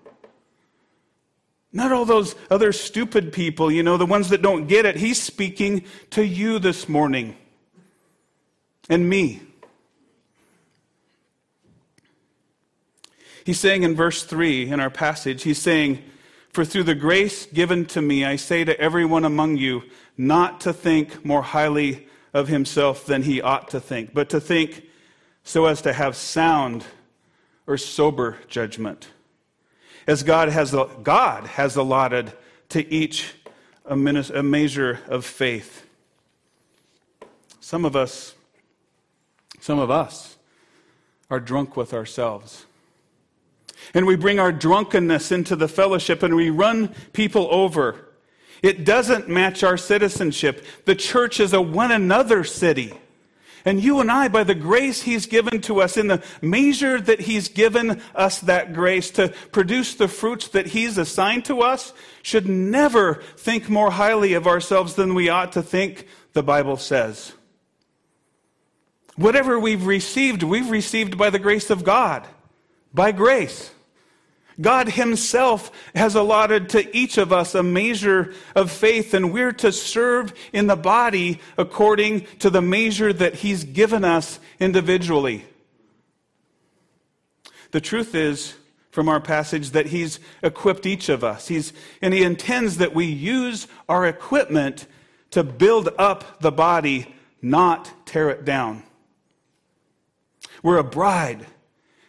Not 1.73 1.93
all 1.93 2.05
those 2.05 2.35
other 2.51 2.73
stupid 2.73 3.33
people, 3.33 3.71
you 3.71 3.83
know, 3.83 3.97
the 3.97 4.07
ones 4.07 4.29
that 4.31 4.43
don't 4.43 4.67
get 4.67 4.87
it. 4.87 4.97
He's 4.97 5.23
speaking 5.23 5.85
to 6.11 6.25
you 6.25 6.59
this 6.59 6.89
morning 6.89 7.37
and 8.89 9.09
me. 9.09 9.43
He's 13.45 13.61
saying 13.61 13.83
in 13.83 13.95
verse 13.95 14.25
3 14.25 14.71
in 14.71 14.81
our 14.81 14.91
passage, 14.91 15.43
he's 15.43 15.61
saying, 15.61 16.03
For 16.51 16.65
through 16.65 16.85
the 16.85 16.95
grace 16.95 17.47
given 17.47 17.85
to 17.87 18.01
me, 18.01 18.25
I 18.25 18.37
say 18.37 18.65
to 18.65 18.79
everyone 18.81 19.25
among 19.25 19.59
you 19.59 19.83
not 20.17 20.63
to 20.63 20.73
think 20.73 21.25
more 21.25 21.43
highly 21.43 22.09
of 22.33 22.49
himself 22.49 23.05
than 23.05 23.23
he 23.23 23.43
ought 23.43 23.69
to 23.69 23.81
think, 23.81 24.15
but 24.15 24.31
to 24.31 24.41
think 24.41 24.85
so 25.45 25.67
as 25.67 25.83
to 25.83 25.93
have 25.93 26.17
sound 26.17 26.85
or 27.67 27.77
sober 27.77 28.39
judgment. 28.49 29.09
As 30.07 30.23
God 30.23 30.49
has, 30.49 30.75
God 31.03 31.47
has 31.47 31.77
allotted 31.77 32.33
to 32.71 32.93
each 32.93 33.35
a, 33.85 33.97
measure 33.97 35.01
of 35.07 35.25
faith. 35.25 35.87
Some 37.61 37.85
of 37.85 37.95
us, 37.95 38.35
some 39.61 39.79
of 39.79 39.91
us 39.91 40.37
are 41.31 41.41
drunk 41.41 41.77
with 41.77 41.93
ourselves. 41.93 42.67
And 43.93 44.07
we 44.07 44.17
bring 44.17 44.39
our 44.39 44.53
drunkenness 44.53 45.31
into 45.31 45.57
the 45.57 45.69
fellowship 45.69 46.23
and 46.23 46.35
we 46.35 46.51
run 46.51 46.95
people 47.13 47.49
over. 47.51 48.09
It 48.63 48.85
doesn't 48.85 49.29
match 49.29 49.63
our 49.63 49.77
citizenship. 49.77 50.65
The 50.87 50.95
church 50.95 51.39
is 51.39 51.53
a 51.53 51.61
one 51.61 51.91
another 51.91 52.45
city. 52.45 52.95
And 53.67 53.83
you 53.83 54.01
and 54.01 54.11
I, 54.11 54.29
by 54.29 54.45
the 54.45 54.55
grace 54.55 55.03
He's 55.03 55.27
given 55.27 55.61
to 55.63 55.81
us, 55.81 55.97
in 55.97 56.09
the 56.09 56.23
measure 56.43 57.01
that 57.01 57.21
He's 57.21 57.49
given 57.49 58.03
us 58.15 58.41
that 58.41 58.75
grace 58.75 59.11
to 59.13 59.29
produce 59.53 59.95
the 59.95 60.09
fruits 60.09 60.49
that 60.49 60.69
He's 60.69 60.99
assigned 60.99 61.47
to 61.47 61.61
us, 61.61 61.95
should 62.23 62.47
never 62.47 63.23
think 63.37 63.71
more 63.71 63.91
highly 63.91 64.35
of 64.35 64.47
ourselves 64.47 64.95
than 64.95 65.15
we 65.15 65.31
ought 65.31 65.53
to 65.53 65.63
think, 65.63 66.07
the 66.35 66.43
Bible 66.43 66.77
says. 66.77 67.33
Whatever 69.17 69.59
we've 69.59 69.87
received, 69.87 70.43
we've 70.43 70.71
received 70.71 71.17
by 71.17 71.31
the 71.31 71.39
grace 71.39 71.71
of 71.71 71.85
God. 71.85 72.27
By 72.95 73.13
grace. 73.13 73.71
God 74.61 74.89
Himself 74.91 75.73
has 75.97 76.15
allotted 76.15 76.69
to 76.71 76.97
each 76.97 77.19
of 77.19 77.33
us 77.33 77.57
a 77.57 77.63
measure 77.63 78.33
of 78.55 78.71
faith, 78.71 79.13
and 79.13 79.33
we're 79.33 79.53
to 79.53 79.73
serve 79.73 80.33
in 80.53 80.69
the 80.69 80.77
body 80.77 81.41
according 81.59 82.27
to 82.39 82.51
the 82.51 82.63
measure 82.63 83.13
that 83.13 83.35
He's 83.35 83.65
given 83.65 84.05
us 84.05 84.39
individually. 84.61 85.45
The 87.73 87.81
truth 87.81 88.15
is, 88.15 88.55
from 88.95 89.09
our 89.09 89.21
passage 89.21 89.73
that 89.73 89.87
he's 89.87 90.21
equipped 90.41 90.87
each 90.87 91.09
of 91.09 91.25
us. 91.25 91.49
He's, 91.49 91.73
and 92.01 92.15
he 92.15 92.23
intends 92.23 92.77
that 92.77 92.95
we 92.95 93.07
use 93.07 93.67
our 93.89 94.07
equipment 94.07 94.87
to 95.33 95.43
build 95.43 95.89
up 95.99 96.41
the 96.41 96.53
body, 96.53 97.13
not 97.43 97.93
tear 98.07 98.31
it 98.31 98.45
down. 98.45 98.85
We're 100.63 100.79
a 100.79 100.85
bride, 100.85 101.45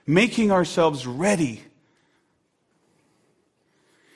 making 0.06 0.52
ourselves 0.52 1.08
ready. 1.08 1.62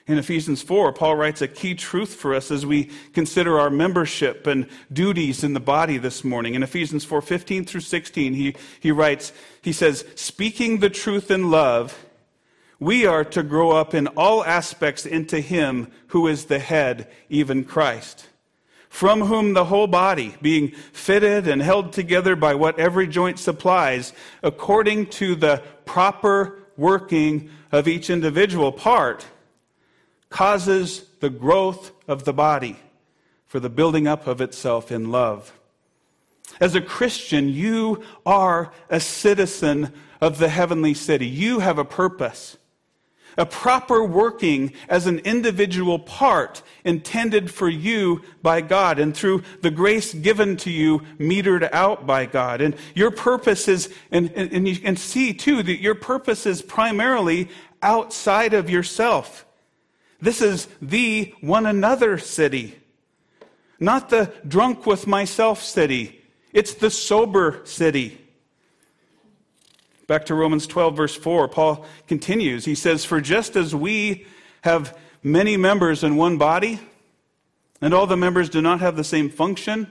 In 0.07 0.17
Ephesians 0.17 0.63
4, 0.63 0.91
Paul 0.93 1.15
writes 1.15 1.41
a 1.41 1.47
key 1.47 1.75
truth 1.75 2.15
for 2.15 2.33
us 2.33 2.49
as 2.49 2.65
we 2.65 2.85
consider 3.13 3.59
our 3.59 3.69
membership 3.69 4.47
and 4.47 4.67
duties 4.91 5.43
in 5.43 5.53
the 5.53 5.59
body 5.59 5.99
this 5.99 6.23
morning. 6.23 6.55
In 6.55 6.63
Ephesians 6.63 7.05
4 7.05 7.21
15 7.21 7.65
through 7.65 7.81
16, 7.81 8.33
he, 8.33 8.55
he 8.79 8.91
writes, 8.91 9.31
he 9.61 9.71
says, 9.71 10.03
Speaking 10.15 10.79
the 10.79 10.89
truth 10.89 11.29
in 11.29 11.51
love, 11.51 12.07
we 12.79 13.05
are 13.05 13.25
to 13.25 13.43
grow 13.43 13.71
up 13.71 13.93
in 13.93 14.07
all 14.07 14.43
aspects 14.45 15.05
into 15.05 15.41
Him 15.41 15.91
who 16.07 16.27
is 16.27 16.45
the 16.45 16.59
head, 16.59 17.07
even 17.29 17.65
Christ, 17.65 18.29
from 18.89 19.21
whom 19.21 19.53
the 19.53 19.65
whole 19.65 19.87
body, 19.87 20.35
being 20.41 20.69
fitted 20.93 21.47
and 21.47 21.61
held 21.61 21.91
together 21.91 22.37
by 22.37 22.55
what 22.55 22.79
every 22.79 23.05
joint 23.05 23.37
supplies, 23.37 24.13
according 24.41 25.07
to 25.07 25.35
the 25.35 25.61
proper 25.89 26.59
working 26.77 27.49
of 27.71 27.87
each 27.87 28.11
individual 28.11 28.71
part, 28.71 29.25
causes 30.29 31.05
the 31.19 31.31
growth 31.31 31.91
of 32.07 32.25
the 32.25 32.31
body 32.31 32.77
for 33.47 33.59
the 33.59 33.71
building 33.71 34.07
up 34.07 34.27
of 34.27 34.39
itself 34.39 34.91
in 34.91 35.09
love. 35.09 35.51
As 36.59 36.75
a 36.75 36.81
Christian, 36.81 37.49
you 37.49 38.03
are 38.23 38.71
a 38.87 38.99
citizen 38.99 39.91
of 40.21 40.37
the 40.37 40.49
heavenly 40.49 40.93
city. 40.93 41.25
You 41.25 41.57
have 41.57 41.79
a 41.79 41.85
purpose 41.85 42.58
a 43.39 43.45
proper 43.45 44.03
working 44.03 44.73
as 44.89 45.07
an 45.07 45.19
individual 45.19 45.97
part 45.97 46.61
intended 46.83 47.49
for 47.49 47.69
you 47.69 48.21
by 48.43 48.59
God 48.59 48.99
and 48.99 49.15
through 49.15 49.43
the 49.61 49.71
grace 49.71 50.13
given 50.13 50.57
to 50.57 50.69
you 50.69 50.99
metered 51.17 51.67
out 51.71 52.05
by 52.05 52.25
God. 52.25 52.59
And 52.59 52.75
your 52.93 53.11
purpose 53.11 53.69
is, 53.69 53.91
and, 54.11 54.29
and, 54.33 54.51
and 54.51 54.67
you 54.67 54.75
can 54.75 54.97
see 54.97 55.33
too 55.33 55.63
that 55.63 55.81
your 55.81 55.95
purpose 55.95 56.45
is 56.45 56.61
primarily 56.61 57.47
outside 57.81 58.53
of 58.53 58.69
yourself. 58.69 59.45
This 60.21 60.41
is 60.41 60.67
the 60.81 61.33
one 61.39 61.65
another 61.65 62.17
city, 62.17 62.77
not 63.79 64.09
the 64.09 64.33
drunk 64.45 64.85
with 64.85 65.07
myself 65.07 65.63
city. 65.63 66.21
It's 66.51 66.73
the 66.73 66.89
sober 66.89 67.61
city. 67.63 68.19
Back 70.09 70.25
to 70.25 70.33
Romans 70.33 70.65
12, 70.65 70.97
verse 70.97 71.15
4, 71.15 71.47
Paul 71.49 71.85
continues. 72.07 72.65
He 72.65 72.73
says, 72.73 73.05
For 73.05 73.21
just 73.21 73.55
as 73.55 73.75
we 73.75 74.25
have 74.63 74.97
many 75.21 75.55
members 75.55 76.03
in 76.03 76.15
one 76.15 76.39
body, 76.39 76.79
and 77.79 77.93
all 77.93 78.07
the 78.07 78.17
members 78.17 78.49
do 78.49 78.59
not 78.59 78.79
have 78.79 78.95
the 78.95 79.03
same 79.03 79.29
function. 79.29 79.85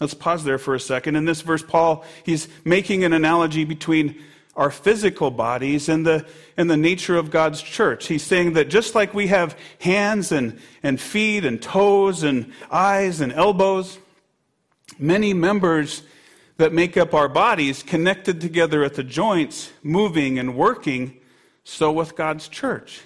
Let's 0.00 0.14
pause 0.14 0.42
there 0.42 0.58
for 0.58 0.74
a 0.74 0.80
second. 0.80 1.14
In 1.14 1.26
this 1.26 1.42
verse, 1.42 1.62
Paul, 1.62 2.04
he's 2.24 2.48
making 2.64 3.04
an 3.04 3.12
analogy 3.12 3.64
between 3.64 4.20
our 4.56 4.72
physical 4.72 5.30
bodies 5.30 5.88
and 5.88 6.04
the, 6.04 6.26
and 6.56 6.68
the 6.68 6.76
nature 6.76 7.16
of 7.16 7.30
God's 7.30 7.62
church. 7.62 8.08
He's 8.08 8.24
saying 8.24 8.54
that 8.54 8.68
just 8.68 8.96
like 8.96 9.14
we 9.14 9.28
have 9.28 9.56
hands 9.78 10.32
and, 10.32 10.58
and 10.82 11.00
feet 11.00 11.44
and 11.44 11.62
toes 11.62 12.24
and 12.24 12.52
eyes 12.68 13.20
and 13.20 13.32
elbows, 13.32 13.96
many 14.98 15.34
members 15.34 16.02
that 16.58 16.72
make 16.72 16.96
up 16.96 17.14
our 17.14 17.28
bodies, 17.28 17.82
connected 17.82 18.40
together 18.40 18.84
at 18.84 18.94
the 18.94 19.04
joints, 19.04 19.72
moving 19.82 20.38
and 20.38 20.56
working, 20.56 21.16
so 21.64 21.90
with 21.90 22.16
God's 22.16 22.48
church. 22.48 23.02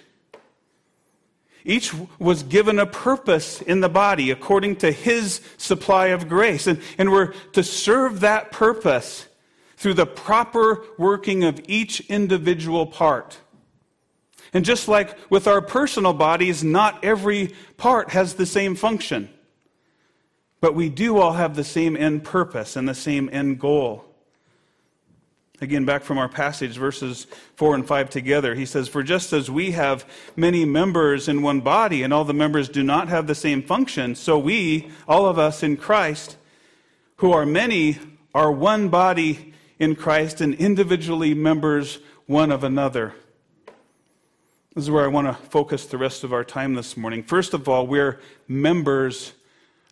Each 1.63 1.93
was 2.19 2.43
given 2.43 2.77
a 2.77 2.85
purpose 2.85 3.61
in 3.61 3.79
the 3.79 3.89
body 3.89 4.31
according 4.31 4.77
to 4.77 4.91
his 4.91 5.41
supply 5.57 6.07
of 6.07 6.27
grace. 6.27 6.67
And, 6.67 6.81
and 6.97 7.11
we're 7.11 7.33
to 7.53 7.63
serve 7.63 8.19
that 8.19 8.51
purpose 8.51 9.27
through 9.77 9.93
the 9.93 10.05
proper 10.05 10.83
working 10.97 11.43
of 11.43 11.61
each 11.67 12.01
individual 12.09 12.85
part. 12.85 13.39
And 14.51 14.65
just 14.65 14.87
like 14.87 15.17
with 15.31 15.47
our 15.47 15.61
personal 15.61 16.13
bodies, 16.13 16.63
not 16.63 17.03
every 17.03 17.53
part 17.77 18.11
has 18.11 18.33
the 18.33 18.45
same 18.45 18.75
function. 18.75 19.29
But 20.63 20.75
we 20.75 20.87
do 20.87 21.17
all 21.17 21.33
have 21.33 21.57
the 21.57 21.63
same 21.65 21.97
end 21.97 22.23
purpose 22.23 22.77
and 22.77 22.87
the 22.87 22.95
same 22.95 23.29
end 23.33 23.59
goal. 23.59 24.05
Again, 25.59 25.83
back 25.83 26.03
from 26.03 26.17
our 26.17 26.29
passage, 26.29 26.77
verses 26.77 27.27
4 27.57 27.75
and 27.75 27.85
5 27.85 28.09
together, 28.09 28.55
he 28.55 28.65
says, 28.65 28.87
For 28.87 29.03
just 29.03 29.33
as 29.33 29.51
we 29.51 29.71
have 29.71 30.09
many 30.37 30.63
members 30.63 31.27
in 31.27 31.41
one 31.41 31.59
body, 31.59 32.01
and 32.01 32.13
all 32.13 32.23
the 32.23 32.33
members 32.33 32.69
do 32.69 32.81
not 32.81 33.09
have 33.09 33.27
the 33.27 33.35
same 33.35 33.61
function, 33.61 34.15
so 34.15 34.39
we, 34.39 34.89
all 35.05 35.25
of 35.25 35.37
us 35.37 35.63
in 35.63 35.75
Christ, 35.75 36.37
who 37.17 37.33
are 37.33 37.45
many, 37.45 37.99
are 38.33 38.49
one 38.49 38.87
body 38.87 39.53
in 39.79 39.97
Christ 39.97 40.39
and 40.39 40.53
individually 40.53 41.33
members 41.33 41.99
one 42.25 42.53
of 42.53 42.63
another. 42.63 43.13
This 44.75 44.85
is 44.85 44.89
where 44.89 45.03
I 45.03 45.09
want 45.09 45.27
to 45.27 45.33
focus 45.49 45.87
the 45.87 45.97
rest 45.97 46.23
of 46.23 46.31
our 46.31 46.45
time 46.45 46.75
this 46.75 46.95
morning. 46.95 47.21
First 47.21 47.53
of 47.53 47.67
all, 47.67 47.85
we're 47.85 48.21
members 48.47 49.33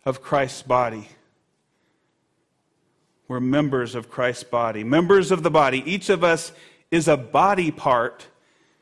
of 0.04 0.22
Christ's 0.22 0.62
body. 0.62 1.08
We're 3.28 3.40
members 3.40 3.94
of 3.94 4.10
Christ's 4.10 4.44
body, 4.44 4.84
members 4.84 5.30
of 5.30 5.42
the 5.42 5.50
body. 5.50 5.82
Each 5.86 6.10
of 6.10 6.22
us 6.22 6.52
is 6.90 7.08
a 7.08 7.16
body 7.16 7.70
part, 7.70 8.26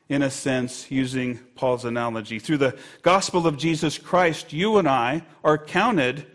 in 0.09 0.22
a 0.22 0.30
sense, 0.30 0.90
using 0.90 1.38
Paul's 1.54 1.85
analogy. 1.85 2.38
Through 2.38 2.59
the 2.59 2.78
gospel 3.02 3.46
of 3.46 3.56
Jesus 3.56 3.96
Christ, 3.98 4.52
you 4.52 4.78
and 4.78 4.88
I 4.88 5.22
are 5.44 5.56
counted 5.56 6.26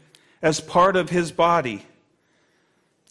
as 0.42 0.62
part 0.62 0.96
of 0.96 1.10
his 1.10 1.32
body. 1.32 1.86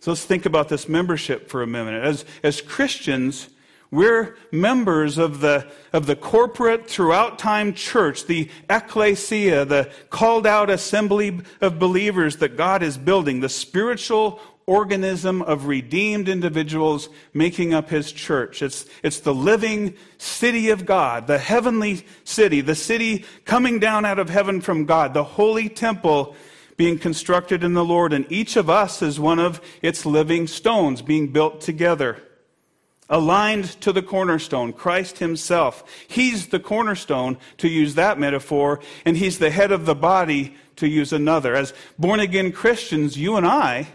So 0.00 0.12
let's 0.12 0.24
think 0.24 0.46
about 0.46 0.68
this 0.68 0.88
membership 0.88 1.48
for 1.48 1.62
a 1.62 1.66
minute. 1.66 2.02
As, 2.02 2.24
as 2.42 2.60
Christians, 2.60 3.48
we're 3.94 4.36
members 4.50 5.18
of 5.18 5.40
the, 5.40 5.70
of 5.92 6.06
the 6.06 6.16
corporate 6.16 6.90
throughout 6.90 7.38
time 7.38 7.72
church, 7.72 8.26
the 8.26 8.50
ecclesia, 8.68 9.64
the 9.64 9.90
called 10.10 10.46
out 10.46 10.68
assembly 10.68 11.40
of 11.60 11.78
believers 11.78 12.38
that 12.38 12.56
God 12.56 12.82
is 12.82 12.98
building, 12.98 13.38
the 13.38 13.48
spiritual 13.48 14.40
organism 14.66 15.42
of 15.42 15.66
redeemed 15.66 16.28
individuals 16.28 17.08
making 17.32 17.72
up 17.72 17.88
his 17.88 18.10
church. 18.10 18.62
It's, 18.62 18.86
it's 19.04 19.20
the 19.20 19.34
living 19.34 19.94
city 20.18 20.70
of 20.70 20.86
God, 20.86 21.28
the 21.28 21.38
heavenly 21.38 22.04
city, 22.24 22.62
the 22.62 22.74
city 22.74 23.24
coming 23.44 23.78
down 23.78 24.04
out 24.04 24.18
of 24.18 24.28
heaven 24.28 24.60
from 24.60 24.86
God, 24.86 25.14
the 25.14 25.22
holy 25.22 25.68
temple 25.68 26.34
being 26.76 26.98
constructed 26.98 27.62
in 27.62 27.74
the 27.74 27.84
Lord, 27.84 28.12
and 28.12 28.26
each 28.32 28.56
of 28.56 28.68
us 28.68 29.02
is 29.02 29.20
one 29.20 29.38
of 29.38 29.60
its 29.82 30.04
living 30.04 30.48
stones 30.48 31.00
being 31.00 31.28
built 31.28 31.60
together 31.60 32.20
aligned 33.08 33.64
to 33.82 33.92
the 33.92 34.02
cornerstone, 34.02 34.72
Christ 34.72 35.18
Himself. 35.18 35.84
He's 36.08 36.48
the 36.48 36.60
cornerstone, 36.60 37.38
to 37.58 37.68
use 37.68 37.94
that 37.94 38.18
metaphor, 38.18 38.80
and 39.04 39.16
He's 39.16 39.38
the 39.38 39.50
head 39.50 39.72
of 39.72 39.86
the 39.86 39.94
body, 39.94 40.56
to 40.76 40.88
use 40.88 41.12
another. 41.12 41.54
As 41.54 41.72
born 41.98 42.20
again 42.20 42.50
Christians, 42.52 43.16
you 43.16 43.36
and 43.36 43.46
I 43.46 43.88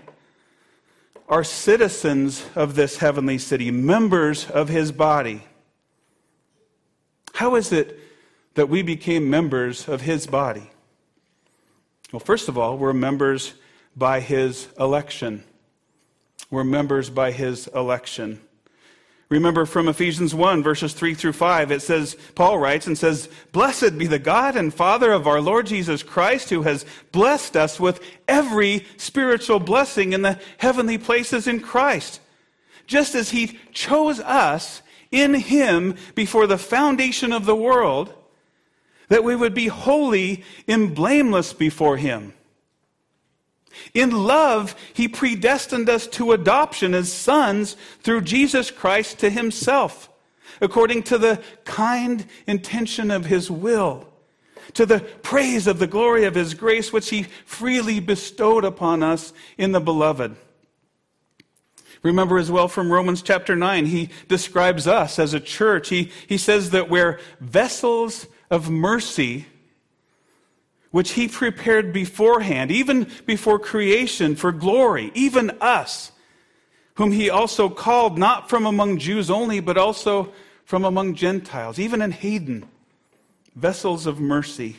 are 1.27 1.43
citizens 1.43 2.45
of 2.55 2.75
this 2.75 2.97
heavenly 2.97 3.37
city, 3.37 3.71
members 3.71 4.49
of 4.49 4.69
His 4.69 4.91
body. 4.91 5.43
How 7.33 7.55
is 7.55 7.71
it 7.71 7.99
that 8.55 8.69
we 8.69 8.81
became 8.81 9.29
members 9.29 9.87
of 9.87 10.01
His 10.01 10.27
body? 10.27 10.69
Well, 12.11 12.19
first 12.19 12.49
of 12.49 12.57
all, 12.57 12.77
we're 12.77 12.93
members 12.93 13.53
by 13.95 14.19
His 14.19 14.67
election. 14.79 15.43
We're 16.49 16.63
members 16.63 17.09
by 17.09 17.31
His 17.31 17.67
election. 17.67 18.41
Remember 19.29 19.67
from 19.67 19.87
Ephesians 19.87 20.33
1, 20.33 20.63
verses 20.63 20.93
3 20.93 21.13
through 21.13 21.33
5, 21.33 21.71
it 21.71 21.83
says, 21.83 22.17
Paul 22.33 22.57
writes 22.57 22.87
and 22.87 22.97
says, 22.97 23.29
Blessed 23.51 23.95
be 23.97 24.07
the 24.07 24.17
God 24.17 24.55
and 24.55 24.73
Father 24.73 25.11
of 25.11 25.27
our 25.27 25.39
Lord 25.39 25.67
Jesus 25.67 26.01
Christ, 26.01 26.49
who 26.49 26.63
has 26.63 26.83
blessed 27.11 27.55
us 27.55 27.79
with 27.79 28.03
every 28.27 28.87
spiritual 28.97 29.59
blessing 29.59 30.13
in 30.13 30.23
the 30.23 30.39
heavenly 30.57 30.97
places 30.97 31.45
in 31.47 31.59
Christ, 31.59 32.21
just 32.87 33.13
as 33.13 33.29
he 33.29 33.59
chose 33.71 34.19
us 34.19 34.81
in 35.11 35.35
him 35.35 35.95
before 36.15 36.47
the 36.47 36.57
foundation 36.57 37.31
of 37.31 37.45
the 37.45 37.55
world, 37.55 38.11
that 39.09 39.23
we 39.23 39.35
would 39.35 39.53
be 39.53 39.67
holy 39.67 40.43
and 40.67 40.95
blameless 40.95 41.53
before 41.53 41.97
him. 41.97 42.33
In 43.93 44.11
love, 44.11 44.75
he 44.93 45.07
predestined 45.07 45.89
us 45.89 46.07
to 46.07 46.31
adoption 46.31 46.93
as 46.93 47.11
sons 47.11 47.75
through 48.01 48.21
Jesus 48.21 48.71
Christ 48.71 49.19
to 49.19 49.29
himself, 49.29 50.09
according 50.61 51.03
to 51.03 51.17
the 51.17 51.41
kind 51.65 52.25
intention 52.47 53.11
of 53.11 53.25
his 53.25 53.49
will, 53.49 54.07
to 54.73 54.85
the 54.85 54.99
praise 54.99 55.67
of 55.67 55.79
the 55.79 55.87
glory 55.87 56.25
of 56.25 56.35
his 56.35 56.53
grace, 56.53 56.91
which 56.91 57.09
he 57.09 57.23
freely 57.45 57.99
bestowed 57.99 58.65
upon 58.65 59.03
us 59.03 59.33
in 59.57 59.71
the 59.71 59.79
beloved. 59.79 60.35
Remember 62.01 62.37
as 62.37 62.49
well 62.49 62.67
from 62.67 62.91
Romans 62.91 63.21
chapter 63.21 63.55
9, 63.55 63.85
he 63.85 64.09
describes 64.27 64.87
us 64.87 65.19
as 65.19 65.33
a 65.33 65.39
church. 65.39 65.89
He, 65.89 66.11
he 66.27 66.37
says 66.37 66.69
that 66.69 66.89
we're 66.89 67.19
vessels 67.41 68.27
of 68.49 68.69
mercy, 68.69 69.47
which 70.91 71.11
he 71.11 71.27
prepared 71.27 71.93
beforehand, 71.93 72.71
even 72.71 73.09
before 73.25 73.59
creation, 73.59 74.35
for 74.35 74.51
glory, 74.51 75.11
even 75.13 75.51
us, 75.61 76.11
whom 76.95 77.11
he 77.11 77.29
also 77.29 77.69
called 77.69 78.17
not 78.17 78.49
from 78.49 78.65
among 78.65 78.97
Jews 78.97 79.29
only, 79.29 79.59
but 79.59 79.77
also 79.77 80.33
from 80.65 80.85
among 80.85 81.15
Gentiles, 81.15 81.79
even 81.79 82.01
in 82.01 82.11
Hayden, 82.11 82.67
vessels 83.55 84.05
of 84.05 84.19
mercy. 84.19 84.77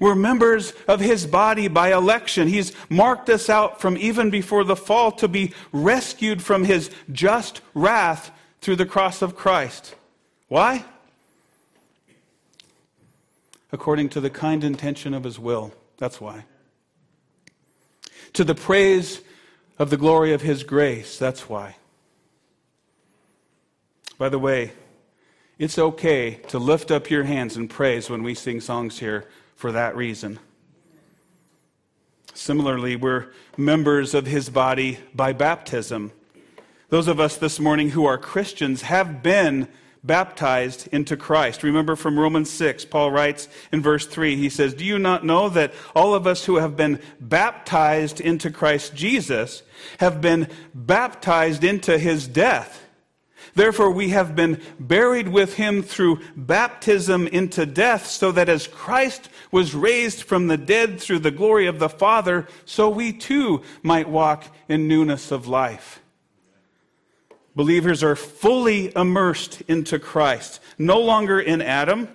We're 0.00 0.14
members 0.14 0.72
of 0.86 1.00
his 1.00 1.26
body 1.26 1.68
by 1.68 1.92
election. 1.92 2.46
He's 2.46 2.72
marked 2.88 3.30
us 3.30 3.48
out 3.48 3.80
from 3.80 3.96
even 3.96 4.30
before 4.30 4.64
the 4.64 4.76
fall 4.76 5.12
to 5.12 5.28
be 5.28 5.54
rescued 5.72 6.42
from 6.42 6.64
his 6.64 6.90
just 7.10 7.62
wrath 7.74 8.30
through 8.60 8.76
the 8.76 8.86
cross 8.86 9.22
of 9.22 9.34
Christ. 9.34 9.94
Why? 10.48 10.84
According 13.72 14.08
to 14.10 14.20
the 14.20 14.30
kind 14.30 14.64
intention 14.64 15.14
of 15.14 15.24
his 15.24 15.38
will. 15.38 15.72
That's 15.98 16.20
why. 16.20 16.44
To 18.34 18.44
the 18.44 18.54
praise 18.54 19.20
of 19.78 19.90
the 19.90 19.96
glory 19.96 20.32
of 20.32 20.42
his 20.42 20.62
grace. 20.62 21.18
That's 21.18 21.48
why. 21.48 21.76
By 24.16 24.28
the 24.28 24.38
way, 24.38 24.72
it's 25.58 25.78
okay 25.78 26.34
to 26.48 26.58
lift 26.58 26.90
up 26.90 27.10
your 27.10 27.24
hands 27.24 27.56
and 27.56 27.68
praise 27.68 28.08
when 28.08 28.22
we 28.22 28.34
sing 28.34 28.60
songs 28.60 28.98
here 28.98 29.26
for 29.54 29.72
that 29.72 29.96
reason. 29.96 30.38
Similarly, 32.32 32.94
we're 32.94 33.26
members 33.56 34.14
of 34.14 34.26
his 34.26 34.50
body 34.50 34.98
by 35.14 35.32
baptism. 35.32 36.12
Those 36.88 37.08
of 37.08 37.18
us 37.18 37.36
this 37.36 37.58
morning 37.58 37.90
who 37.90 38.06
are 38.06 38.16
Christians 38.16 38.82
have 38.82 39.22
been 39.22 39.68
baptized 40.08 40.88
into 40.88 41.16
Christ. 41.16 41.62
Remember 41.62 41.94
from 41.94 42.18
Romans 42.18 42.50
6, 42.50 42.84
Paul 42.86 43.12
writes 43.12 43.46
in 43.70 43.80
verse 43.80 44.08
3, 44.08 44.34
he 44.34 44.48
says, 44.48 44.74
Do 44.74 44.84
you 44.84 44.98
not 44.98 45.24
know 45.24 45.48
that 45.50 45.72
all 45.94 46.14
of 46.14 46.26
us 46.26 46.46
who 46.46 46.56
have 46.56 46.76
been 46.76 47.00
baptized 47.20 48.20
into 48.20 48.50
Christ 48.50 48.96
Jesus 48.96 49.62
have 50.00 50.20
been 50.20 50.48
baptized 50.74 51.62
into 51.62 51.96
his 51.96 52.26
death? 52.26 52.86
Therefore, 53.54 53.90
we 53.90 54.10
have 54.10 54.34
been 54.34 54.60
buried 54.78 55.28
with 55.28 55.54
him 55.54 55.82
through 55.82 56.20
baptism 56.36 57.26
into 57.28 57.66
death, 57.66 58.06
so 58.06 58.32
that 58.32 58.48
as 58.48 58.66
Christ 58.66 59.28
was 59.50 59.74
raised 59.74 60.22
from 60.22 60.46
the 60.46 60.56
dead 60.56 61.00
through 61.00 61.20
the 61.20 61.30
glory 61.30 61.66
of 61.66 61.78
the 61.78 61.88
Father, 61.88 62.46
so 62.64 62.88
we 62.88 63.12
too 63.12 63.62
might 63.82 64.08
walk 64.08 64.44
in 64.68 64.88
newness 64.88 65.30
of 65.30 65.46
life. 65.46 66.00
Believers 67.58 68.04
are 68.04 68.14
fully 68.14 68.92
immersed 68.94 69.62
into 69.62 69.98
Christ, 69.98 70.60
no 70.78 71.00
longer 71.00 71.40
in 71.40 71.60
Adam. 71.60 72.06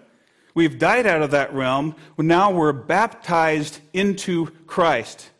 We've 0.56 0.80
died 0.80 1.06
out 1.06 1.22
of 1.22 1.32
that 1.32 1.54
realm. 1.54 1.98
Now 2.18 2.50
we're 2.52 2.72
baptized 2.72 3.82
into 3.92 4.52
Christ. 4.68 5.32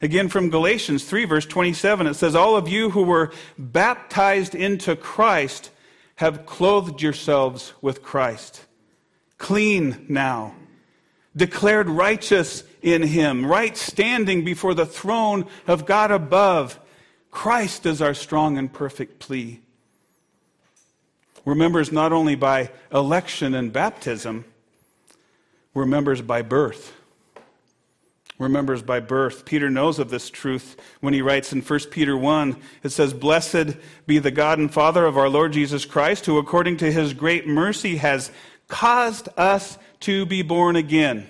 Again, 0.00 0.30
from 0.30 0.48
Galatians 0.48 1.04
3, 1.04 1.26
verse 1.26 1.44
27, 1.44 2.06
it 2.06 2.14
says, 2.14 2.34
All 2.34 2.56
of 2.56 2.66
you 2.66 2.88
who 2.88 3.02
were 3.02 3.30
baptized 3.58 4.54
into 4.54 4.96
Christ 4.96 5.70
have 6.14 6.46
clothed 6.46 7.02
yourselves 7.02 7.74
with 7.82 8.02
Christ. 8.02 8.64
Clean 9.36 10.06
now, 10.08 10.54
declared 11.36 11.90
righteous 11.90 12.64
in 12.80 13.02
Him, 13.02 13.44
right 13.44 13.76
standing 13.76 14.46
before 14.46 14.72
the 14.72 14.86
throne 14.86 15.44
of 15.66 15.84
God 15.84 16.10
above. 16.10 16.80
Christ 17.34 17.84
is 17.84 18.00
our 18.00 18.14
strong 18.14 18.56
and 18.56 18.72
perfect 18.72 19.18
plea. 19.18 19.60
We're 21.44 21.56
members 21.56 21.90
not 21.90 22.12
only 22.12 22.36
by 22.36 22.70
election 22.92 23.54
and 23.54 23.72
baptism, 23.72 24.44
we're 25.74 25.84
members 25.84 26.22
by 26.22 26.42
birth. 26.42 26.94
We're 28.38 28.48
members 28.48 28.82
by 28.82 29.00
birth. 29.00 29.44
Peter 29.44 29.68
knows 29.68 29.98
of 29.98 30.10
this 30.10 30.30
truth 30.30 30.80
when 31.00 31.12
he 31.12 31.22
writes 31.22 31.52
in 31.52 31.60
1 31.60 31.80
Peter 31.90 32.16
1. 32.16 32.56
It 32.84 32.90
says, 32.90 33.12
Blessed 33.12 33.76
be 34.06 34.20
the 34.20 34.30
God 34.30 34.60
and 34.60 34.72
Father 34.72 35.04
of 35.04 35.18
our 35.18 35.28
Lord 35.28 35.52
Jesus 35.52 35.84
Christ, 35.84 36.26
who 36.26 36.38
according 36.38 36.76
to 36.78 36.92
his 36.92 37.14
great 37.14 37.48
mercy 37.48 37.96
has 37.96 38.30
caused 38.68 39.28
us 39.36 39.76
to 40.00 40.24
be 40.24 40.42
born 40.42 40.76
again 40.76 41.26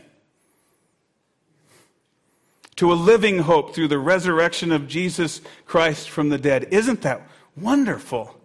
to 2.85 2.92
a 2.92 2.94
living 2.94 3.38
hope 3.38 3.75
through 3.75 3.88
the 3.88 3.99
resurrection 3.99 4.70
of 4.70 4.87
Jesus 4.87 5.40
Christ 5.64 6.11
from 6.11 6.29
the 6.29 6.37
dead. 6.37 6.68
Isn't 6.70 7.01
that 7.01 7.27
wonderful? 7.57 8.38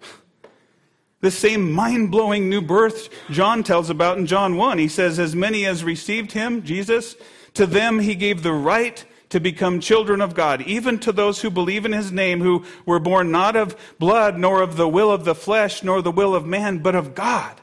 The 1.22 1.32
same 1.32 1.72
mind 1.72 2.12
blowing 2.12 2.48
new 2.48 2.62
birth 2.62 3.08
John 3.30 3.64
tells 3.64 3.90
about 3.90 4.16
in 4.16 4.26
John 4.26 4.56
1. 4.56 4.78
He 4.78 4.86
says, 4.86 5.18
As 5.18 5.34
many 5.34 5.66
as 5.66 5.82
received 5.82 6.30
him, 6.32 6.62
Jesus, 6.62 7.16
to 7.54 7.66
them 7.66 7.98
he 7.98 8.14
gave 8.14 8.44
the 8.44 8.52
right 8.52 9.04
to 9.30 9.40
become 9.40 9.80
children 9.80 10.20
of 10.20 10.34
God, 10.34 10.62
even 10.62 11.00
to 11.00 11.10
those 11.10 11.42
who 11.42 11.50
believe 11.50 11.84
in 11.84 11.92
his 11.92 12.12
name, 12.12 12.40
who 12.40 12.64
were 12.86 13.00
born 13.00 13.32
not 13.32 13.56
of 13.56 13.76
blood, 13.98 14.38
nor 14.38 14.62
of 14.62 14.76
the 14.76 14.88
will 14.88 15.10
of 15.10 15.24
the 15.24 15.34
flesh, 15.34 15.82
nor 15.82 16.00
the 16.00 16.12
will 16.12 16.32
of 16.32 16.46
man, 16.46 16.78
but 16.78 16.94
of 16.94 17.16
God. 17.16 17.60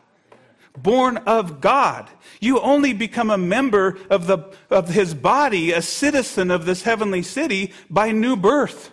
Born 0.77 1.17
of 1.17 1.59
God. 1.59 2.09
You 2.39 2.59
only 2.59 2.93
become 2.93 3.29
a 3.29 3.37
member 3.37 3.97
of, 4.09 4.27
the, 4.27 4.39
of 4.69 4.89
his 4.89 5.13
body, 5.13 5.71
a 5.71 5.81
citizen 5.81 6.51
of 6.51 6.65
this 6.65 6.83
heavenly 6.83 7.23
city, 7.23 7.73
by 7.89 8.11
new 8.11 8.35
birth. 8.35 8.91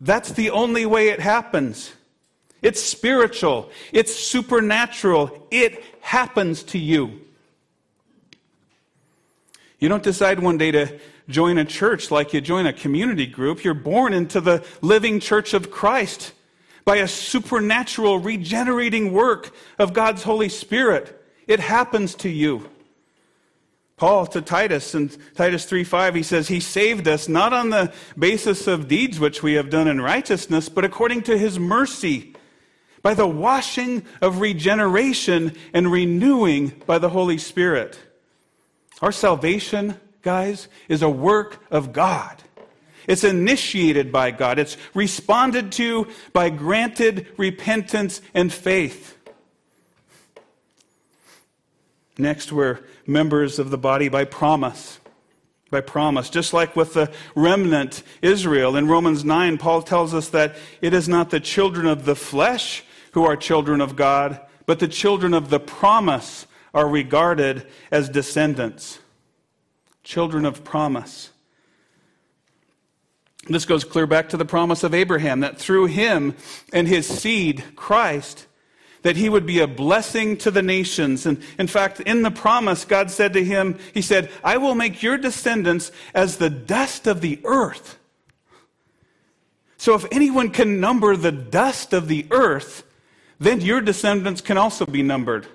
That's 0.00 0.32
the 0.32 0.50
only 0.50 0.84
way 0.84 1.08
it 1.08 1.20
happens. 1.20 1.92
It's 2.60 2.82
spiritual, 2.82 3.70
it's 3.92 4.14
supernatural, 4.14 5.46
it 5.50 5.82
happens 6.00 6.62
to 6.64 6.78
you. 6.78 7.20
You 9.80 9.88
don't 9.88 10.02
decide 10.02 10.38
one 10.38 10.58
day 10.58 10.70
to 10.70 11.00
join 11.28 11.58
a 11.58 11.64
church 11.64 12.10
like 12.10 12.32
you 12.32 12.40
join 12.40 12.66
a 12.66 12.72
community 12.72 13.26
group. 13.26 13.64
You're 13.64 13.74
born 13.74 14.12
into 14.12 14.40
the 14.40 14.64
living 14.80 15.18
church 15.18 15.54
of 15.54 15.72
Christ 15.72 16.32
by 16.84 16.96
a 16.96 17.08
supernatural 17.08 18.18
regenerating 18.18 19.12
work 19.12 19.54
of 19.78 19.92
God's 19.92 20.22
Holy 20.22 20.48
Spirit. 20.48 21.18
It 21.46 21.60
happens 21.60 22.14
to 22.16 22.28
you. 22.28 22.68
Paul 23.96 24.26
to 24.28 24.42
Titus 24.42 24.94
in 24.94 25.10
Titus 25.36 25.64
3:5 25.64 26.16
he 26.16 26.22
says 26.24 26.48
he 26.48 26.58
saved 26.58 27.06
us 27.06 27.28
not 27.28 27.52
on 27.52 27.70
the 27.70 27.92
basis 28.18 28.66
of 28.66 28.88
deeds 28.88 29.20
which 29.20 29.44
we 29.44 29.52
have 29.52 29.70
done 29.70 29.86
in 29.86 30.00
righteousness 30.00 30.68
but 30.68 30.84
according 30.84 31.22
to 31.22 31.38
his 31.38 31.56
mercy 31.56 32.34
by 33.02 33.14
the 33.14 33.26
washing 33.26 34.04
of 34.20 34.40
regeneration 34.40 35.54
and 35.72 35.92
renewing 35.92 36.82
by 36.86 36.98
the 36.98 37.10
Holy 37.10 37.38
Spirit. 37.38 37.98
Our 39.00 39.12
salvation, 39.12 40.00
guys, 40.22 40.68
is 40.88 41.02
a 41.02 41.10
work 41.10 41.64
of 41.70 41.92
God. 41.92 42.42
It's 43.06 43.24
initiated 43.24 44.12
by 44.12 44.30
God. 44.30 44.58
It's 44.58 44.76
responded 44.94 45.72
to 45.72 46.08
by 46.32 46.50
granted 46.50 47.26
repentance 47.36 48.20
and 48.34 48.52
faith. 48.52 49.16
Next, 52.18 52.52
we're 52.52 52.80
members 53.06 53.58
of 53.58 53.70
the 53.70 53.78
body 53.78 54.08
by 54.08 54.24
promise. 54.24 55.00
By 55.70 55.80
promise. 55.80 56.28
Just 56.28 56.52
like 56.52 56.76
with 56.76 56.94
the 56.94 57.10
remnant 57.34 58.02
Israel 58.20 58.76
in 58.76 58.88
Romans 58.88 59.24
9, 59.24 59.58
Paul 59.58 59.82
tells 59.82 60.12
us 60.12 60.28
that 60.28 60.56
it 60.80 60.92
is 60.92 61.08
not 61.08 61.30
the 61.30 61.40
children 61.40 61.86
of 61.86 62.04
the 62.04 62.16
flesh 62.16 62.84
who 63.12 63.24
are 63.24 63.36
children 63.36 63.80
of 63.80 63.96
God, 63.96 64.40
but 64.66 64.78
the 64.78 64.88
children 64.88 65.34
of 65.34 65.50
the 65.50 65.60
promise 65.60 66.46
are 66.74 66.88
regarded 66.88 67.66
as 67.90 68.08
descendants 68.08 68.98
children 70.02 70.44
of 70.44 70.64
promise. 70.64 71.30
This 73.48 73.64
goes 73.64 73.84
clear 73.84 74.06
back 74.06 74.28
to 74.30 74.36
the 74.36 74.44
promise 74.44 74.84
of 74.84 74.94
Abraham 74.94 75.40
that 75.40 75.58
through 75.58 75.86
him 75.86 76.36
and 76.72 76.86
his 76.86 77.06
seed, 77.06 77.64
Christ, 77.74 78.46
that 79.02 79.16
he 79.16 79.28
would 79.28 79.46
be 79.46 79.58
a 79.58 79.66
blessing 79.66 80.36
to 80.38 80.50
the 80.50 80.62
nations. 80.62 81.26
And 81.26 81.42
in 81.58 81.66
fact, 81.66 82.00
in 82.00 82.22
the 82.22 82.30
promise, 82.30 82.84
God 82.84 83.10
said 83.10 83.32
to 83.32 83.44
him, 83.44 83.78
He 83.92 84.02
said, 84.02 84.30
I 84.44 84.58
will 84.58 84.76
make 84.76 85.02
your 85.02 85.18
descendants 85.18 85.90
as 86.14 86.36
the 86.36 86.50
dust 86.50 87.06
of 87.08 87.20
the 87.20 87.40
earth. 87.44 87.98
So 89.76 89.94
if 89.94 90.06
anyone 90.12 90.50
can 90.50 90.78
number 90.78 91.16
the 91.16 91.32
dust 91.32 91.92
of 91.92 92.06
the 92.06 92.26
earth, 92.30 92.84
then 93.40 93.60
your 93.60 93.80
descendants 93.80 94.40
can 94.40 94.56
also 94.56 94.86
be 94.86 95.02
numbered. 95.02 95.48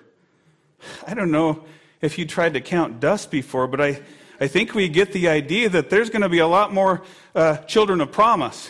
I 1.08 1.14
don't 1.14 1.32
know 1.32 1.64
if 2.02 2.18
you 2.18 2.26
tried 2.26 2.54
to 2.56 2.62
count 2.62 3.00
dust 3.00 3.32
before, 3.32 3.68
but 3.68 3.80
I, 3.80 4.02
I 4.40 4.48
think 4.48 4.76
we 4.76 4.88
get 4.88 5.14
the 5.14 5.28
idea 5.28 5.68
that 5.70 5.90
there's 5.90 6.10
going 6.10 6.22
to 6.22 6.30
be 6.30 6.40
a 6.40 6.48
lot 6.48 6.74
more 6.74 7.02
uh, 7.34 7.58
children 7.58 8.02
of 8.02 8.12
promise, 8.12 8.70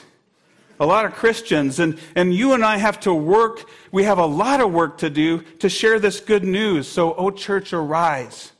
a 0.79 0.85
lot 0.85 1.05
of 1.05 1.13
Christians, 1.13 1.79
and, 1.79 1.99
and 2.15 2.33
you 2.33 2.53
and 2.53 2.63
I 2.63 2.77
have 2.77 2.99
to 3.01 3.13
work. 3.13 3.69
We 3.91 4.03
have 4.03 4.17
a 4.17 4.25
lot 4.25 4.61
of 4.61 4.71
work 4.71 4.97
to 4.99 5.09
do 5.09 5.41
to 5.59 5.67
share 5.67 5.99
this 5.99 6.21
good 6.21 6.45
news. 6.45 6.87
So, 6.87 7.13
oh, 7.15 7.31
church, 7.31 7.73
arise. 7.73 8.53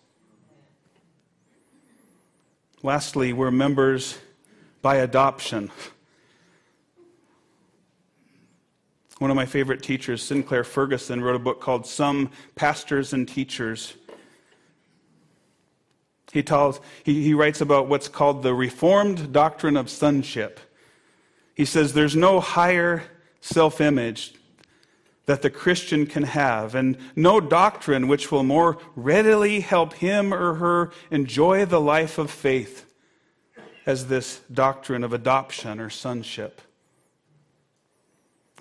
Lastly, 2.84 3.32
we're 3.34 3.52
members 3.52 4.18
by 4.82 4.98
adoption. 4.98 5.72
One 9.20 9.32
of 9.32 9.36
my 9.36 9.46
favorite 9.46 9.82
teachers, 9.82 10.22
Sinclair 10.22 10.64
Ferguson, 10.64 11.24
wrote 11.24 11.36
a 11.36 11.40
book 11.40 11.60
called 11.60 11.88
Some 11.88 12.30
Pastors 12.56 13.14
and 13.14 13.28
Teachers. 13.28 13.96
He, 16.32 16.44
tells, 16.44 16.80
he, 17.04 17.24
he 17.24 17.34
writes 17.34 17.62
about 17.62 17.88
what's 17.88 18.08
called 18.08 18.44
the 18.44 18.54
Reformed 18.54 19.32
doctrine 19.32 19.78
of 19.78 19.90
sonship. 19.90 20.60
He 21.56 21.66
says 21.66 21.94
there's 21.94 22.16
no 22.16 22.40
higher 22.40 23.04
self 23.42 23.82
image 23.82 24.34
that 25.26 25.42
the 25.42 25.50
Christian 25.50 26.06
can 26.06 26.24
have, 26.24 26.74
and 26.74 26.98
no 27.16 27.40
doctrine 27.42 28.08
which 28.08 28.32
will 28.32 28.44
more 28.44 28.78
readily 28.96 29.60
help 29.60 29.94
him 29.96 30.34
or 30.34 30.56
her 30.56 30.92
enjoy 31.12 31.66
the 31.66 31.82
life 31.82 32.18
of 32.18 32.32
faith 32.32 32.86
as 33.86 34.08
this 34.08 34.42
doctrine 34.52 35.04
of 35.04 35.14
adoption 35.14 35.80
or 35.80 35.90
sonship. 35.90 36.62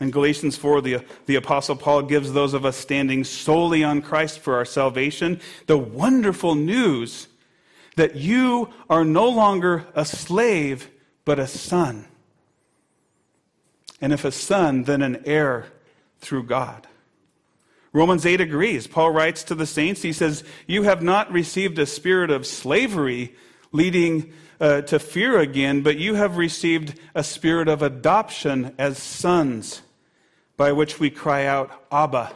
In 0.01 0.11
Galatians 0.11 0.57
4, 0.57 0.83
the, 0.83 1.05
the 1.27 1.37
Apostle 1.37 1.77
Paul 1.77 2.03
gives 2.03 2.33
those 2.33 2.53
of 2.53 2.67
us 2.67 2.77
standing 2.77 3.25
solely 3.25 3.83
on 3.83 4.03
Christ 4.03 4.41
for 4.41 4.57
our 4.57 4.65
salvation 4.65 5.41
the 5.67 5.79
wonderful 5.79 6.55
news 6.55 7.29
that 7.97 8.15
you 8.15 8.69
are 8.89 9.05
no 9.05 9.29
longer 9.29 9.87
a 9.95 10.05
slave, 10.05 10.91
but 11.25 11.39
a 11.39 11.47
son. 11.47 12.07
And 14.01 14.13
if 14.13 14.25
a 14.25 14.31
son, 14.31 14.85
then 14.85 15.03
an 15.03 15.23
heir 15.25 15.67
through 16.21 16.45
God. 16.45 16.87
Romans 17.93 18.27
8 18.27 18.43
agrees. 18.43 18.87
Paul 18.87 19.11
writes 19.11 19.43
to 19.45 19.55
the 19.55 19.67
saints, 19.67 20.03
he 20.03 20.13
says, 20.13 20.45
You 20.67 20.83
have 20.83 21.03
not 21.03 21.33
received 21.33 21.79
a 21.79 21.87
spirit 21.87 22.31
of 22.31 22.47
slavery 22.47 23.35
leading 23.73 24.33
uh, 24.61 24.83
to 24.83 24.99
fear 24.99 25.39
again, 25.39 25.83
but 25.83 25.97
you 25.97 26.15
have 26.15 26.37
received 26.37 26.99
a 27.15 27.25
spirit 27.25 27.69
of 27.69 27.81
adoption 27.81 28.75
as 28.79 28.99
sons, 28.99 29.81
by 30.59 30.73
which 30.73 31.01
we 31.01 31.09
cry 31.09 31.47
out, 31.47 31.87
Abba, 31.91 32.33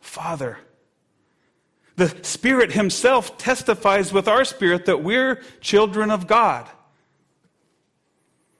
Father. 0.00 0.58
The 1.96 2.14
Spirit 2.22 2.72
Himself 2.72 3.38
testifies 3.38 4.12
with 4.12 4.26
our 4.26 4.44
spirit 4.44 4.86
that 4.86 5.02
we're 5.02 5.36
children 5.60 6.10
of 6.10 6.26
God. 6.26 6.68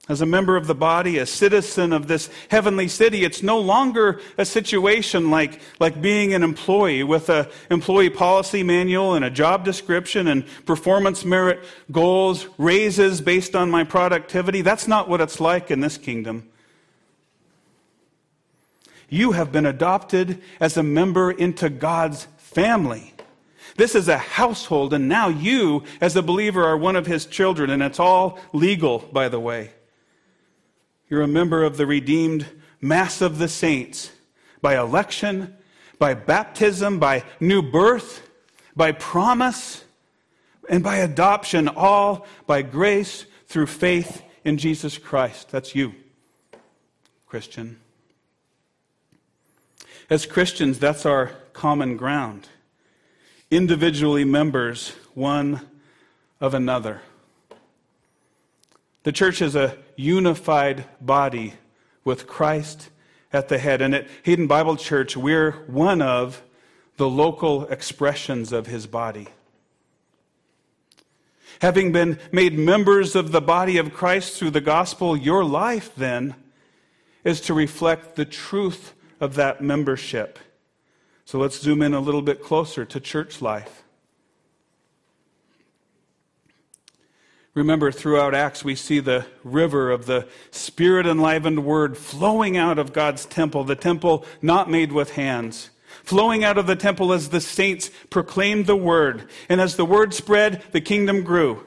As 0.07 0.21
a 0.21 0.25
member 0.25 0.55
of 0.55 0.67
the 0.67 0.75
body, 0.75 1.17
a 1.17 1.25
citizen 1.25 1.91
of 1.91 2.07
this 2.07 2.29
heavenly 2.49 2.87
city, 2.87 3.23
it's 3.23 3.41
no 3.41 3.59
longer 3.59 4.21
a 4.37 4.45
situation 4.45 5.31
like, 5.31 5.59
like 5.79 5.99
being 5.99 6.35
an 6.35 6.43
employee 6.43 7.03
with 7.03 7.27
an 7.27 7.47
employee 7.71 8.11
policy 8.11 8.61
manual 8.61 9.15
and 9.15 9.25
a 9.25 9.31
job 9.31 9.65
description 9.65 10.27
and 10.27 10.45
performance 10.67 11.25
merit 11.25 11.63
goals, 11.91 12.47
raises 12.59 13.19
based 13.19 13.55
on 13.55 13.71
my 13.71 13.83
productivity. 13.83 14.61
That's 14.61 14.87
not 14.87 15.09
what 15.09 15.21
it's 15.21 15.39
like 15.39 15.71
in 15.71 15.79
this 15.79 15.97
kingdom. 15.97 16.47
You 19.09 19.31
have 19.31 19.51
been 19.51 19.65
adopted 19.65 20.39
as 20.59 20.77
a 20.77 20.83
member 20.83 21.31
into 21.31 21.67
God's 21.67 22.27
family. 22.37 23.14
This 23.75 23.93
is 23.93 24.07
a 24.07 24.17
household, 24.17 24.93
and 24.93 25.09
now 25.09 25.27
you, 25.27 25.83
as 25.99 26.15
a 26.15 26.21
believer, 26.21 26.63
are 26.63 26.77
one 26.77 26.95
of 26.95 27.07
his 27.07 27.25
children, 27.25 27.69
and 27.69 27.83
it's 27.83 27.99
all 27.99 28.39
legal, 28.53 28.99
by 28.99 29.27
the 29.27 29.39
way. 29.39 29.71
You're 31.09 31.21
a 31.21 31.27
member 31.27 31.63
of 31.63 31.75
the 31.77 31.85
redeemed 31.85 32.45
mass 32.79 33.21
of 33.21 33.37
the 33.37 33.49
saints 33.49 34.11
by 34.61 34.77
election, 34.79 35.55
by 35.99 36.13
baptism, 36.13 36.99
by 36.99 37.23
new 37.39 37.61
birth, 37.61 38.27
by 38.75 38.93
promise, 38.93 39.83
and 40.69 40.83
by 40.83 40.97
adoption, 40.97 41.67
all 41.67 42.25
by 42.47 42.61
grace 42.61 43.25
through 43.47 43.67
faith 43.67 44.23
in 44.45 44.57
Jesus 44.57 44.97
Christ. 44.97 45.51
That's 45.51 45.75
you, 45.75 45.93
Christian. 47.27 47.79
As 50.09 50.25
Christians, 50.25 50.79
that's 50.79 51.05
our 51.05 51.31
common 51.53 51.97
ground. 51.97 52.47
Individually 53.51 54.25
members 54.25 54.89
one 55.13 55.61
of 56.41 56.53
another. 56.53 57.01
The 59.03 59.11
church 59.11 59.41
is 59.41 59.55
a 59.55 59.77
unified 59.95 60.85
body 60.99 61.53
with 62.03 62.25
Christ 62.25 62.89
at 63.31 63.49
the 63.49 63.59
head. 63.59 63.81
And 63.81 63.93
at 63.93 64.07
Hayden 64.23 64.47
Bible 64.47 64.75
Church, 64.77 65.15
we're 65.15 65.51
one 65.67 66.01
of 66.01 66.41
the 66.97 67.09
local 67.09 67.65
expressions 67.65 68.51
of 68.51 68.67
his 68.67 68.87
body. 68.87 69.27
Having 71.59 71.91
been 71.91 72.19
made 72.31 72.57
members 72.57 73.15
of 73.15 73.31
the 73.31 73.41
body 73.41 73.77
of 73.77 73.93
Christ 73.93 74.37
through 74.37 74.51
the 74.51 74.61
gospel, 74.61 75.15
your 75.15 75.43
life 75.43 75.93
then 75.95 76.35
is 77.23 77.41
to 77.41 77.53
reflect 77.53 78.15
the 78.15 78.25
truth 78.25 78.93
of 79.19 79.35
that 79.35 79.61
membership. 79.61 80.39
So 81.25 81.39
let's 81.39 81.59
zoom 81.59 81.81
in 81.81 81.93
a 81.93 81.99
little 81.99 82.21
bit 82.21 82.41
closer 82.41 82.85
to 82.85 82.99
church 82.99 83.41
life. 83.41 83.83
Remember, 87.55 87.91
throughout 87.91 88.35
Acts, 88.35 88.63
we 88.63 88.75
see 88.75 88.99
the 88.99 89.25
river 89.43 89.89
of 89.89 90.05
the 90.05 90.27
spirit 90.51 91.07
enlivened 91.07 91.65
word 91.65 91.97
flowing 91.97 92.57
out 92.57 92.77
of 92.77 92.93
God's 92.93 93.25
temple, 93.25 93.63
the 93.63 93.75
temple 93.75 94.25
not 94.41 94.69
made 94.69 94.91
with 94.91 95.11
hands. 95.11 95.71
Flowing 96.03 96.43
out 96.43 96.57
of 96.57 96.67
the 96.67 96.75
temple 96.75 97.13
as 97.13 97.29
the 97.29 97.41
saints 97.41 97.89
proclaimed 98.09 98.67
the 98.67 98.75
word. 98.75 99.27
And 99.49 99.61
as 99.61 99.77
the 99.77 99.85
word 99.85 100.13
spread, 100.13 100.63
the 100.73 100.81
kingdom 100.81 101.23
grew. 101.23 101.65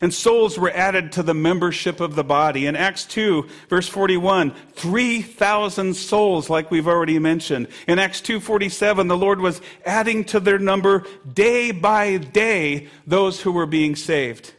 And 0.00 0.12
souls 0.12 0.58
were 0.58 0.70
added 0.70 1.12
to 1.12 1.22
the 1.22 1.34
membership 1.34 2.00
of 2.00 2.14
the 2.14 2.24
body. 2.24 2.66
In 2.66 2.76
Acts 2.76 3.04
2, 3.04 3.48
verse 3.68 3.88
41, 3.88 4.52
3,000 4.72 5.94
souls, 5.94 6.50
like 6.50 6.70
we've 6.70 6.88
already 6.88 7.18
mentioned. 7.18 7.68
In 7.86 7.98
Acts 7.98 8.20
2.47, 8.20 9.08
the 9.08 9.16
Lord 9.16 9.40
was 9.40 9.60
adding 9.84 10.24
to 10.24 10.40
their 10.40 10.58
number 10.58 11.04
day 11.32 11.70
by 11.70 12.16
day 12.16 12.88
those 13.06 13.40
who 13.40 13.52
were 13.52 13.66
being 13.66 13.96
saved. 13.96 14.52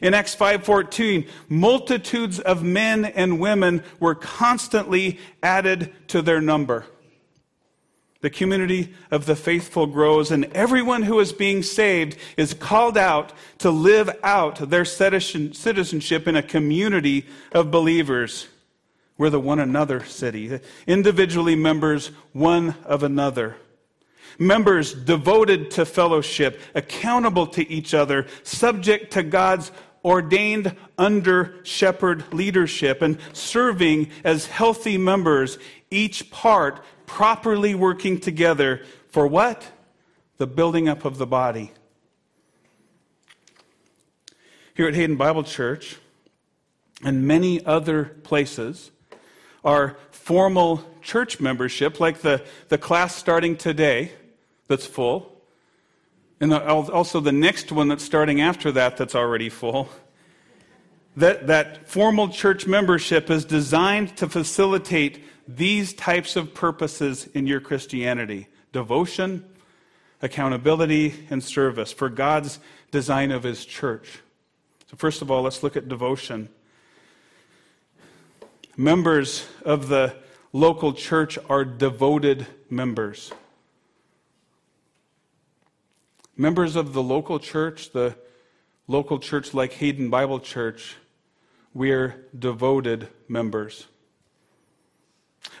In 0.00 0.14
Acts 0.14 0.34
5:14, 0.34 1.26
multitudes 1.48 2.38
of 2.38 2.62
men 2.62 3.04
and 3.04 3.38
women 3.38 3.82
were 4.00 4.14
constantly 4.14 5.18
added 5.42 5.92
to 6.08 6.22
their 6.22 6.40
number. 6.40 6.86
The 8.22 8.30
community 8.30 8.94
of 9.10 9.26
the 9.26 9.36
faithful 9.36 9.86
grows, 9.86 10.30
and 10.30 10.46
everyone 10.46 11.02
who 11.02 11.20
is 11.20 11.32
being 11.32 11.62
saved 11.62 12.16
is 12.36 12.54
called 12.54 12.96
out 12.96 13.32
to 13.58 13.70
live 13.70 14.10
out 14.22 14.70
their 14.70 14.84
citizenship 14.84 16.26
in 16.26 16.36
a 16.36 16.42
community 16.42 17.26
of 17.52 17.70
believers. 17.70 18.48
We're 19.18 19.30
the 19.30 19.38
one 19.38 19.58
another 19.58 20.04
city, 20.04 20.60
individually 20.86 21.54
members 21.54 22.08
one 22.32 22.74
of 22.84 23.02
another 23.02 23.56
members 24.38 24.94
devoted 24.94 25.70
to 25.72 25.84
fellowship, 25.84 26.60
accountable 26.74 27.46
to 27.46 27.70
each 27.70 27.94
other, 27.94 28.26
subject 28.42 29.12
to 29.12 29.22
God's 29.22 29.70
ordained 30.04 30.74
under 30.98 31.60
shepherd 31.64 32.32
leadership, 32.32 33.02
and 33.02 33.18
serving 33.32 34.10
as 34.24 34.46
healthy 34.46 34.98
members, 34.98 35.58
each 35.90 36.30
part 36.30 36.82
properly 37.12 37.74
working 37.74 38.18
together 38.18 38.80
for 39.10 39.26
what? 39.26 39.70
The 40.38 40.46
building 40.46 40.88
up 40.88 41.04
of 41.04 41.18
the 41.18 41.26
body. 41.26 41.70
Here 44.74 44.88
at 44.88 44.94
Hayden 44.94 45.16
Bible 45.16 45.44
Church 45.44 45.98
and 47.04 47.28
many 47.28 47.62
other 47.66 48.04
places, 48.22 48.92
our 49.62 49.98
formal 50.10 50.82
church 51.02 51.38
membership, 51.38 52.00
like 52.00 52.22
the, 52.22 52.42
the 52.70 52.78
class 52.78 53.14
starting 53.14 53.58
today, 53.58 54.12
that's 54.66 54.86
full. 54.86 55.38
And 56.40 56.50
the, 56.50 56.66
also 56.66 57.20
the 57.20 57.30
next 57.30 57.70
one 57.70 57.88
that's 57.88 58.02
starting 58.02 58.40
after 58.40 58.72
that 58.72 58.96
that's 58.96 59.14
already 59.14 59.50
full. 59.50 59.90
That, 61.18 61.46
that 61.48 61.86
formal 61.86 62.30
church 62.30 62.66
membership 62.66 63.28
is 63.28 63.44
designed 63.44 64.16
to 64.16 64.30
facilitate 64.30 65.22
these 65.46 65.92
types 65.92 66.36
of 66.36 66.54
purposes 66.54 67.28
in 67.34 67.46
your 67.46 67.60
Christianity 67.60 68.48
devotion, 68.72 69.44
accountability, 70.22 71.26
and 71.30 71.42
service 71.42 71.92
for 71.92 72.08
God's 72.08 72.58
design 72.90 73.30
of 73.30 73.42
His 73.42 73.64
church. 73.64 74.20
So, 74.90 74.96
first 74.96 75.22
of 75.22 75.30
all, 75.30 75.42
let's 75.42 75.62
look 75.62 75.76
at 75.76 75.88
devotion. 75.88 76.48
Members 78.76 79.46
of 79.64 79.88
the 79.88 80.14
local 80.52 80.92
church 80.92 81.38
are 81.48 81.64
devoted 81.64 82.46
members. 82.70 83.32
Members 86.36 86.76
of 86.76 86.94
the 86.94 87.02
local 87.02 87.38
church, 87.38 87.92
the 87.92 88.16
local 88.88 89.18
church 89.18 89.52
like 89.52 89.74
Hayden 89.74 90.08
Bible 90.08 90.40
Church, 90.40 90.96
we're 91.74 92.26
devoted 92.38 93.08
members. 93.28 93.86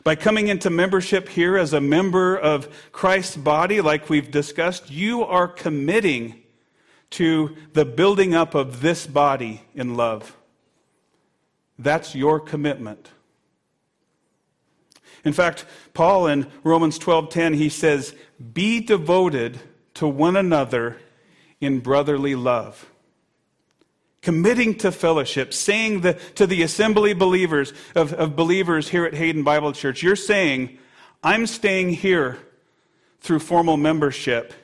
By 0.04 0.16
coming 0.16 0.48
into 0.48 0.70
membership 0.70 1.28
here 1.28 1.56
as 1.56 1.72
a 1.72 1.80
member 1.80 2.36
of 2.36 2.68
Christ's 2.92 3.36
body, 3.36 3.80
like 3.80 4.10
we've 4.10 4.30
discussed, 4.30 4.90
you 4.90 5.22
are 5.22 5.46
committing 5.46 6.42
to 7.10 7.56
the 7.72 7.84
building 7.84 8.34
up 8.34 8.54
of 8.54 8.80
this 8.80 9.06
body 9.06 9.62
in 9.74 9.96
love. 9.96 10.36
That's 11.78 12.14
your 12.14 12.40
commitment. 12.40 13.10
In 15.24 15.32
fact, 15.32 15.64
Paul 15.94 16.26
in 16.26 16.50
Romans 16.64 16.98
12:10 16.98 17.54
he 17.54 17.68
says, 17.68 18.14
"Be 18.52 18.80
devoted 18.80 19.60
to 19.94 20.08
one 20.08 20.36
another 20.36 20.98
in 21.60 21.78
brotherly 21.78 22.34
love." 22.34 22.91
Committing 24.22 24.76
to 24.76 24.92
fellowship, 24.92 25.52
saying 25.52 26.02
the, 26.02 26.14
to 26.36 26.46
the 26.46 26.62
assembly 26.62 27.12
believers 27.12 27.72
of, 27.96 28.12
of 28.12 28.36
believers 28.36 28.88
here 28.88 29.04
at 29.04 29.14
Hayden 29.14 29.42
Bible 29.42 29.72
Church, 29.72 30.02
you're 30.02 30.14
saying, 30.14 30.78
I'm 31.24 31.46
staying 31.46 31.90
here 31.90 32.38
through 33.20 33.40
formal 33.40 33.76
membership. 33.76 34.54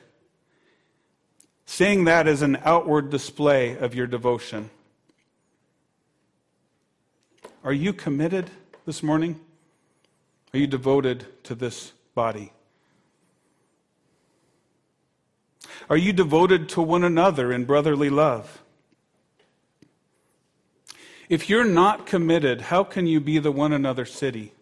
Saying 1.65 2.05
that 2.05 2.27
is 2.27 2.41
an 2.41 2.57
outward 2.63 3.09
display 3.09 3.77
of 3.77 3.93
your 3.93 4.07
devotion. 4.07 4.69
Are 7.63 7.73
you 7.73 7.91
committed 7.91 8.49
this 8.85 9.03
morning? 9.03 9.39
Are 10.53 10.57
you 10.57 10.67
devoted 10.67 11.25
to 11.43 11.53
this 11.53 11.91
body? 12.15 12.53
Are 15.89 15.97
you 15.97 16.13
devoted 16.13 16.69
to 16.69 16.81
one 16.81 17.03
another 17.03 17.51
in 17.51 17.65
brotherly 17.65 18.09
love? 18.09 18.63
If 21.29 21.47
you're 21.47 21.63
not 21.63 22.07
committed, 22.07 22.59
how 22.61 22.83
can 22.83 23.05
you 23.05 23.19
be 23.19 23.37
the 23.37 23.51
one 23.51 23.71
another 23.71 24.03
city? 24.05 24.53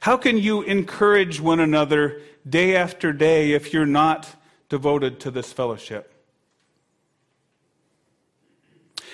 How 0.00 0.16
can 0.16 0.36
you 0.36 0.62
encourage 0.62 1.40
one 1.40 1.60
another 1.60 2.20
day 2.48 2.74
after 2.74 3.12
day 3.12 3.52
if 3.52 3.72
you're 3.72 3.86
not 3.86 4.34
devoted 4.68 5.20
to 5.20 5.30
this 5.30 5.52
fellowship? 5.52 6.12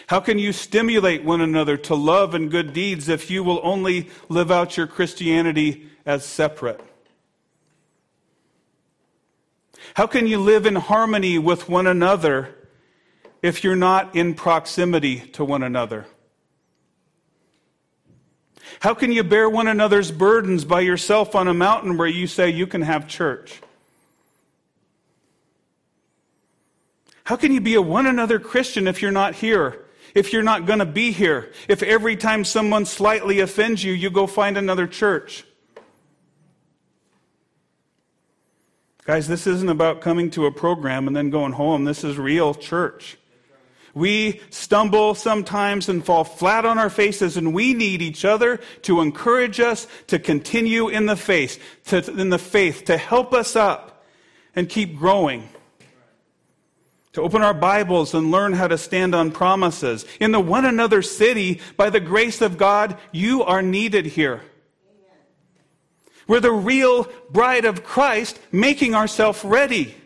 How 0.07 0.21
can 0.21 0.39
you 0.39 0.55
stimulate 0.55 1.23
one 1.23 1.43
another 1.43 1.77
to 1.77 1.95
love 1.95 2.35
and 2.35 2.51
good 2.51 2.73
deeds 2.73 3.11
if 3.11 3.31
you 3.31 3.45
will 3.45 3.61
only 3.63 4.09
live 4.31 4.51
out 4.51 4.79
your 4.79 4.87
Christianity 4.87 5.91
as 6.07 6.25
separate? 6.25 6.81
How 9.95 10.07
can 10.07 10.27
you 10.27 10.39
live 10.39 10.65
in 10.65 10.77
harmony 10.77 11.39
with 11.39 11.69
one 11.69 11.87
another 11.87 12.55
if 13.43 13.63
you're 13.65 13.77
not 13.77 14.15
in 14.15 14.35
proximity 14.35 15.21
to 15.21 15.45
one 15.45 15.63
another? 15.63 16.07
How 18.81 18.95
can 18.95 19.11
you 19.11 19.25
bear 19.25 19.49
one 19.49 19.67
another's 19.67 20.11
burdens 20.11 20.65
by 20.65 20.81
yourself 20.81 21.35
on 21.35 21.49
a 21.49 21.55
mountain 21.55 21.97
where 21.97 22.07
you 22.07 22.27
say 22.27 22.51
you 22.51 22.67
can 22.67 22.83
have 22.83 23.09
church? 23.09 23.61
How 27.25 27.37
can 27.37 27.53
you 27.53 27.61
be 27.61 27.75
a 27.75 27.83
one 27.83 28.07
another 28.07 28.39
Christian 28.39 28.87
if 28.87 29.03
you're 29.03 29.11
not 29.11 29.35
here? 29.35 29.85
if 30.15 30.33
you're 30.33 30.43
not 30.43 30.67
going 30.67 30.79
to 30.79 30.87
be 30.87 31.13
here, 31.13 31.53
if 31.69 31.83
every 31.83 32.17
time 32.17 32.45
someone 32.45 32.85
slightly 32.85 33.41
offends 33.41 33.83
you, 33.85 33.93
you 33.93 34.11
go 34.11 34.27
find 34.27 34.57
another 34.57 34.87
church. 34.87 35.45
Guys, 39.05 39.27
this 39.27 39.47
isn't 39.47 39.71
about 39.71 40.01
coming 40.01 40.31
to 40.31 40.47
a 40.47 40.53
program 40.53 41.07
and 41.07 41.17
then 41.17 41.31
going 41.31 41.53
home. 41.53 41.85
This 41.85 42.05
is 42.05 42.19
real 42.19 42.55
church. 42.55 43.17
We 43.99 44.41
stumble 44.51 45.17
sometimes 45.17 45.89
and 45.89 46.05
fall 46.05 46.23
flat 46.23 46.65
on 46.65 46.79
our 46.79 46.89
faces, 46.89 47.37
and 47.37 47.53
we 47.53 47.75
need 47.75 48.01
each 48.01 48.25
other 48.25 48.59
to 48.83 49.01
encourage 49.01 49.59
us 49.59 49.89
to 50.07 50.21
continue 50.21 50.89
in 50.89 51.07
the 51.07 51.17
faith, 51.17 51.61
to, 51.87 51.99
in 51.99 52.31
the 52.31 52.39
faith, 52.39 52.85
to 52.85 52.97
help 52.97 53.35
us 53.35 53.57
up 53.57 54.05
and 54.55 54.69
keep 54.69 54.97
growing 54.97 55.49
to 57.19 57.23
open 57.23 57.43
our 57.43 57.53
Bibles 57.53 58.15
and 58.15 58.31
learn 58.31 58.53
how 58.53 58.69
to 58.69 58.79
stand 58.79 59.13
on 59.13 59.33
promises. 59.33 60.07
In 60.21 60.31
the 60.31 60.39
one 60.39 60.65
another 60.65 61.03
city, 61.03 61.61
by 61.77 61.91
the 61.91 61.99
grace 61.99 62.41
of 62.41 62.57
God, 62.57 62.97
you 63.11 63.43
are 63.43 63.61
needed 63.61 64.07
here. 64.07 64.43
We're 66.29 66.39
the 66.39 66.53
real 66.53 67.09
bride 67.29 67.65
of 67.65 67.83
Christ, 67.83 68.39
making 68.53 68.95
ourselves 68.95 69.43
ready. 69.43 69.97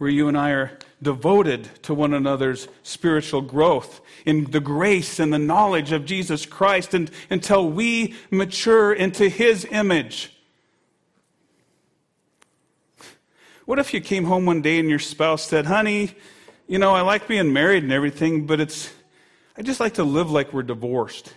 Where 0.00 0.10
you 0.10 0.26
and 0.26 0.36
I 0.36 0.50
are 0.50 0.78
devoted 1.02 1.68
to 1.84 1.94
one 1.94 2.14
another's 2.14 2.66
spiritual 2.82 3.42
growth 3.42 4.00
in 4.26 4.50
the 4.50 4.60
grace 4.60 5.20
and 5.20 5.32
the 5.32 5.38
knowledge 5.38 5.92
of 5.92 6.04
Jesus 6.04 6.44
Christ 6.44 6.94
and, 6.94 7.10
until 7.30 7.70
we 7.70 8.14
mature 8.30 8.92
into 8.92 9.28
his 9.28 9.64
image 9.70 10.32
What 13.70 13.78
if 13.78 13.94
you 13.94 14.00
came 14.00 14.24
home 14.24 14.46
one 14.46 14.62
day 14.62 14.80
and 14.80 14.90
your 14.90 14.98
spouse 14.98 15.44
said, 15.44 15.64
honey, 15.64 16.10
you 16.66 16.80
know, 16.80 16.90
I 16.90 17.02
like 17.02 17.28
being 17.28 17.52
married 17.52 17.84
and 17.84 17.92
everything, 17.92 18.44
but 18.44 18.58
it's, 18.58 18.92
I 19.56 19.62
just 19.62 19.78
like 19.78 19.94
to 19.94 20.02
live 20.02 20.28
like 20.28 20.52
we're 20.52 20.64
divorced. 20.64 21.32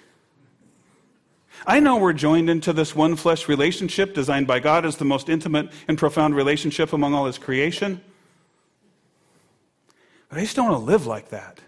I 1.68 1.80
know 1.80 1.98
we're 1.98 2.14
joined 2.14 2.50
into 2.50 2.74
this 2.74 2.96
one 2.96 3.18
flesh 3.18 3.48
relationship 3.48 4.16
designed 4.16 4.48
by 4.48 4.58
God 4.58 4.84
as 4.84 4.98
the 4.98 5.06
most 5.06 5.30
intimate 5.30 5.72
and 5.88 5.96
profound 5.96 6.36
relationship 6.36 6.92
among 6.92 7.14
all 7.14 7.28
His 7.28 7.38
creation. 7.38 8.02
But 10.34 10.40
I 10.40 10.46
just 10.46 10.56
don't 10.56 10.68
want 10.68 10.80
to 10.80 10.86
live 10.86 11.06
like 11.06 11.30
that. 11.30 11.60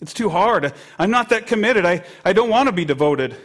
It's 0.00 0.12
too 0.12 0.30
hard. 0.30 0.74
I'm 0.98 1.12
not 1.12 1.28
that 1.28 1.46
committed. 1.46 1.86
I, 1.86 2.02
I 2.24 2.32
don't 2.32 2.50
want 2.50 2.66
to 2.68 2.72
be 2.72 2.84
devoted. 2.84 3.36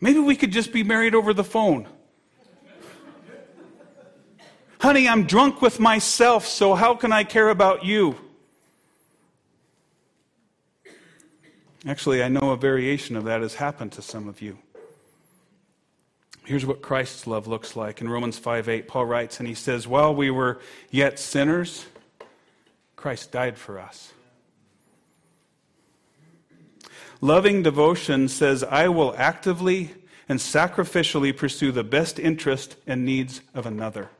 Maybe 0.00 0.18
we 0.18 0.34
could 0.34 0.50
just 0.50 0.72
be 0.72 0.82
married 0.82 1.14
over 1.14 1.34
the 1.34 1.44
phone. 1.44 1.86
Honey, 4.80 5.06
I'm 5.06 5.26
drunk 5.26 5.60
with 5.60 5.78
myself, 5.78 6.46
so 6.46 6.74
how 6.74 6.94
can 6.94 7.12
I 7.12 7.22
care 7.22 7.50
about 7.50 7.84
you? 7.84 8.16
Actually, 11.86 12.22
I 12.22 12.28
know 12.28 12.52
a 12.52 12.56
variation 12.56 13.14
of 13.14 13.24
that 13.24 13.42
has 13.42 13.56
happened 13.56 13.92
to 13.92 14.00
some 14.00 14.26
of 14.26 14.40
you. 14.40 14.56
Here's 16.44 16.66
what 16.66 16.82
Christ's 16.82 17.26
love 17.26 17.46
looks 17.46 17.74
like. 17.74 18.00
In 18.00 18.08
Romans 18.08 18.38
5 18.38 18.68
8, 18.68 18.88
Paul 18.88 19.06
writes, 19.06 19.38
and 19.38 19.48
he 19.48 19.54
says, 19.54 19.88
While 19.88 20.14
we 20.14 20.30
were 20.30 20.60
yet 20.90 21.18
sinners, 21.18 21.86
Christ 22.96 23.32
died 23.32 23.56
for 23.56 23.78
us. 23.78 24.12
Loving 27.20 27.62
devotion 27.62 28.28
says, 28.28 28.62
I 28.62 28.88
will 28.88 29.14
actively 29.16 29.94
and 30.28 30.38
sacrificially 30.38 31.34
pursue 31.36 31.72
the 31.72 31.84
best 31.84 32.18
interest 32.18 32.76
and 32.86 33.04
needs 33.04 33.40
of 33.54 33.64
another. 33.64 34.10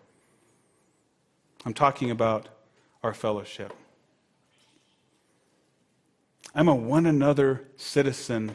I'm 1.67 1.75
talking 1.75 2.11
about 2.11 2.49
our 3.03 3.15
fellowship. 3.15 3.75
I'm 6.55 6.69
a 6.69 6.75
one 6.75 7.05
another 7.05 7.67
citizen 7.77 8.55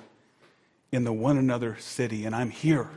in 0.91 1.03
the 1.03 1.13
one 1.13 1.38
another 1.38 1.77
city, 1.79 2.25
and 2.25 2.36
I'm 2.36 2.49
here, 2.49 2.89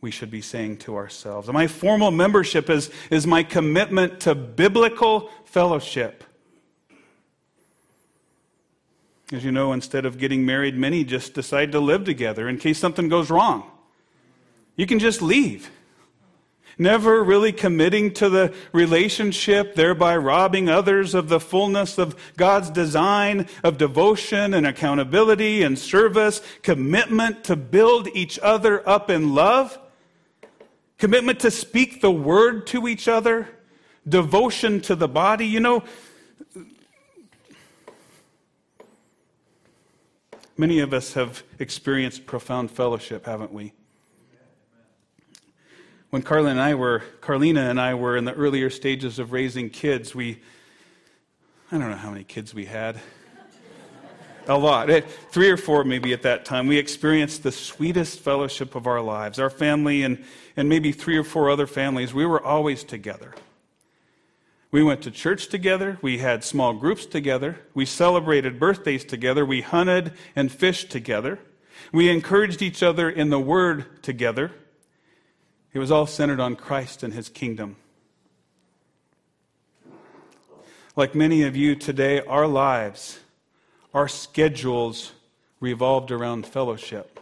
we 0.00 0.10
should 0.10 0.30
be 0.30 0.40
saying 0.40 0.76
to 0.78 0.96
ourselves. 0.96 1.48
My 1.48 1.66
formal 1.66 2.10
membership 2.10 2.70
is, 2.70 2.90
is 3.10 3.26
my 3.26 3.42
commitment 3.42 4.20
to 4.20 4.34
biblical 4.34 5.30
fellowship. 5.44 6.24
As 9.32 9.44
you 9.44 9.52
know, 9.52 9.72
instead 9.72 10.06
of 10.06 10.18
getting 10.18 10.46
married, 10.46 10.76
many 10.76 11.04
just 11.04 11.34
decide 11.34 11.72
to 11.72 11.80
live 11.80 12.04
together 12.04 12.48
in 12.48 12.58
case 12.58 12.78
something 12.78 13.08
goes 13.08 13.28
wrong. 13.28 13.70
You 14.76 14.86
can 14.86 14.98
just 14.98 15.20
leave 15.20 15.70
never 16.78 17.22
really 17.22 17.52
committing 17.52 18.12
to 18.14 18.28
the 18.28 18.54
relationship, 18.72 19.74
thereby 19.74 20.16
robbing 20.16 20.68
others 20.68 21.14
of 21.14 21.28
the 21.28 21.40
fullness 21.40 21.98
of 21.98 22.16
God's 22.36 22.70
design 22.70 23.48
of 23.64 23.78
devotion 23.78 24.54
and 24.54 24.66
accountability 24.66 25.62
and 25.62 25.78
service, 25.78 26.40
commitment 26.62 27.44
to 27.44 27.56
build 27.56 28.08
each 28.14 28.38
other 28.38 28.88
up 28.88 29.10
in 29.10 29.34
love, 29.34 29.78
commitment 30.98 31.40
to 31.40 31.50
speak 31.50 32.00
the 32.00 32.10
word 32.10 32.66
to 32.68 32.86
each 32.88 33.08
other, 33.08 33.48
devotion 34.08 34.80
to 34.82 34.94
the 34.94 35.08
body. 35.08 35.46
You 35.46 35.60
know, 35.60 35.84
many 40.56 40.80
of 40.80 40.92
us 40.92 41.14
have 41.14 41.42
experienced 41.58 42.26
profound 42.26 42.70
fellowship, 42.70 43.26
haven't 43.26 43.52
we? 43.52 43.72
when 46.10 46.22
Carlin 46.22 46.52
and 46.52 46.60
I 46.60 46.74
were, 46.74 47.02
Carlina 47.20 47.68
and 47.68 47.78
I 47.78 47.94
were 47.94 48.16
in 48.16 48.24
the 48.24 48.32
earlier 48.32 48.70
stages 48.70 49.18
of 49.18 49.32
raising 49.32 49.68
kids, 49.68 50.14
we, 50.14 50.40
I 51.70 51.76
don't 51.76 51.90
know 51.90 51.96
how 51.96 52.10
many 52.10 52.24
kids 52.24 52.54
we 52.54 52.64
had. 52.64 52.98
A 54.48 54.56
lot. 54.56 54.88
Three 55.30 55.50
or 55.50 55.58
four, 55.58 55.84
maybe 55.84 56.14
at 56.14 56.22
that 56.22 56.46
time. 56.46 56.66
We 56.66 56.78
experienced 56.78 57.42
the 57.42 57.52
sweetest 57.52 58.20
fellowship 58.20 58.74
of 58.74 58.86
our 58.86 59.02
lives. 59.02 59.38
Our 59.38 59.50
family 59.50 60.02
and, 60.02 60.24
and 60.56 60.70
maybe 60.70 60.90
three 60.90 61.18
or 61.18 61.24
four 61.24 61.50
other 61.50 61.66
families, 61.66 62.14
we 62.14 62.24
were 62.24 62.42
always 62.42 62.82
together. 62.82 63.34
We 64.70 64.82
went 64.82 65.02
to 65.02 65.10
church 65.10 65.48
together. 65.48 65.98
We 66.00 66.18
had 66.18 66.44
small 66.44 66.72
groups 66.72 67.04
together. 67.04 67.58
We 67.74 67.84
celebrated 67.84 68.58
birthdays 68.58 69.04
together. 69.04 69.44
We 69.44 69.60
hunted 69.60 70.12
and 70.34 70.50
fished 70.50 70.90
together. 70.90 71.38
We 71.92 72.08
encouraged 72.08 72.62
each 72.62 72.82
other 72.82 73.08
in 73.10 73.28
the 73.28 73.38
Word 73.38 74.02
together. 74.02 74.52
It 75.74 75.78
was 75.78 75.90
all 75.90 76.06
centered 76.06 76.40
on 76.40 76.56
Christ 76.56 77.02
and 77.02 77.12
his 77.12 77.28
kingdom. 77.28 77.76
Like 80.96 81.14
many 81.14 81.42
of 81.42 81.54
you 81.54 81.74
today, 81.74 82.20
our 82.22 82.46
lives 82.46 83.20
our 83.94 84.08
schedules 84.08 85.12
revolved 85.60 86.10
around 86.10 86.46
fellowship. 86.46 87.20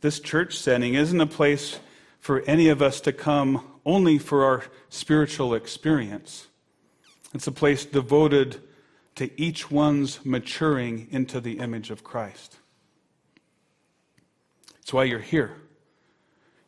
This 0.00 0.20
church 0.20 0.58
setting 0.58 0.94
isn't 0.94 1.20
a 1.20 1.26
place 1.26 1.78
for 2.20 2.42
any 2.42 2.68
of 2.68 2.82
us 2.82 3.00
to 3.02 3.12
come 3.12 3.66
only 3.86 4.18
for 4.18 4.44
our 4.44 4.64
spiritual 4.88 5.54
experience. 5.54 6.46
It's 7.32 7.46
a 7.46 7.52
place 7.52 7.84
devoted 7.84 8.60
to 9.16 9.30
each 9.40 9.70
one's 9.70 10.24
maturing 10.24 11.08
into 11.10 11.40
the 11.40 11.58
image 11.58 11.90
of 11.90 12.04
Christ. 12.04 12.58
That's 14.74 14.92
why 14.92 15.04
you're 15.04 15.20
here. 15.20 15.56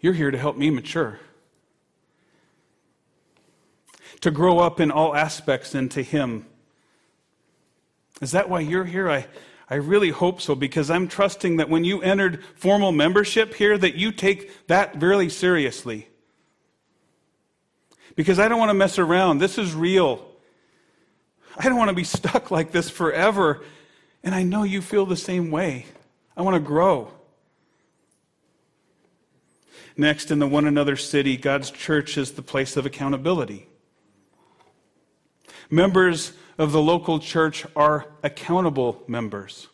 You're 0.00 0.12
here 0.12 0.30
to 0.30 0.38
help 0.38 0.56
me 0.56 0.70
mature, 0.70 1.18
to 4.20 4.30
grow 4.30 4.58
up 4.58 4.78
in 4.78 4.90
all 4.90 5.14
aspects 5.14 5.74
into 5.74 6.02
Him. 6.02 6.46
Is 8.20 8.32
that 8.32 8.48
why 8.48 8.60
you're 8.60 8.84
here? 8.84 9.10
I, 9.10 9.26
I 9.68 9.76
really 9.76 10.10
hope 10.10 10.40
so 10.40 10.54
because 10.54 10.90
I'm 10.90 11.08
trusting 11.08 11.56
that 11.56 11.68
when 11.68 11.84
you 11.84 12.00
entered 12.00 12.42
formal 12.54 12.92
membership 12.92 13.54
here 13.54 13.76
that 13.76 13.96
you 13.96 14.12
take 14.12 14.66
that 14.68 15.00
really 15.02 15.28
seriously. 15.28 16.08
Because 18.14 18.38
I 18.38 18.48
don't 18.48 18.58
want 18.58 18.70
to 18.70 18.74
mess 18.74 18.98
around. 18.98 19.38
This 19.38 19.58
is 19.58 19.74
real. 19.74 20.26
I 21.56 21.64
don't 21.64 21.76
want 21.76 21.90
to 21.90 21.96
be 21.96 22.04
stuck 22.18 22.50
like 22.50 22.72
this 22.72 22.88
forever. 22.88 23.62
And 24.22 24.34
I 24.34 24.42
know 24.42 24.62
you 24.62 24.80
feel 24.80 25.04
the 25.04 25.16
same 25.16 25.50
way. 25.50 25.86
I 26.36 26.42
want 26.42 26.54
to 26.54 26.60
grow. 26.60 27.12
Next, 29.96 30.30
in 30.30 30.38
the 30.38 30.46
one 30.46 30.66
another 30.66 30.96
city, 30.96 31.36
God's 31.36 31.70
church 31.70 32.18
is 32.18 32.32
the 32.32 32.42
place 32.42 32.76
of 32.76 32.84
accountability. 32.84 33.66
Members 35.70 36.32
of 36.58 36.72
the 36.72 36.80
local 36.80 37.18
church 37.18 37.66
are 37.74 38.06
accountable 38.22 39.02
members. 39.06 39.68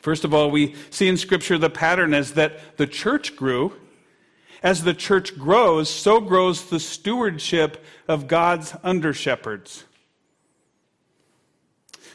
First 0.00 0.24
of 0.24 0.32
all, 0.32 0.50
we 0.50 0.74
see 0.90 1.08
in 1.08 1.16
Scripture 1.16 1.58
the 1.58 1.70
pattern 1.70 2.14
is 2.14 2.34
that 2.34 2.76
the 2.76 2.86
church 2.86 3.36
grew. 3.36 3.72
As 4.62 4.82
the 4.82 4.94
church 4.94 5.38
grows, 5.38 5.88
so 5.88 6.20
grows 6.20 6.68
the 6.68 6.80
stewardship 6.80 7.84
of 8.08 8.26
God's 8.26 8.74
under 8.82 9.12
shepherds. 9.12 9.84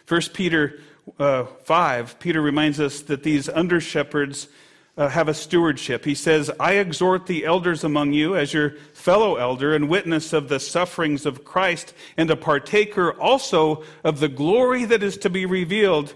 1 0.08 0.22
Peter 0.34 0.80
uh, 1.20 1.46
5, 1.46 2.20
Peter 2.20 2.42
reminds 2.42 2.80
us 2.80 3.02
that 3.02 3.24
these 3.24 3.48
under 3.48 3.80
shepherds 3.80 4.48
uh, 4.96 5.10
have 5.10 5.28
a 5.28 5.34
stewardship. 5.34 6.06
He 6.06 6.16
says, 6.16 6.52
I 6.60 6.74
exhort 6.74 7.26
the 7.26 7.46
elders 7.46 7.84
among 7.84 8.14
you 8.14 8.36
as 8.36 8.54
your 8.54 8.72
fellow 8.94 9.36
elder 9.36 9.74
and 9.74 9.90
witness 9.90 10.34
of 10.34 10.50
the 10.50 10.60
sufferings 10.60 11.26
of 11.26 11.44
Christ 11.44 11.94
and 12.16 12.30
a 12.30 12.36
partaker 12.36 13.12
also 13.12 13.84
of 14.04 14.20
the 14.20 14.28
glory 14.28 14.86
that 14.86 15.02
is 15.02 15.18
to 15.18 15.30
be 15.30 15.46
revealed. 15.46 16.14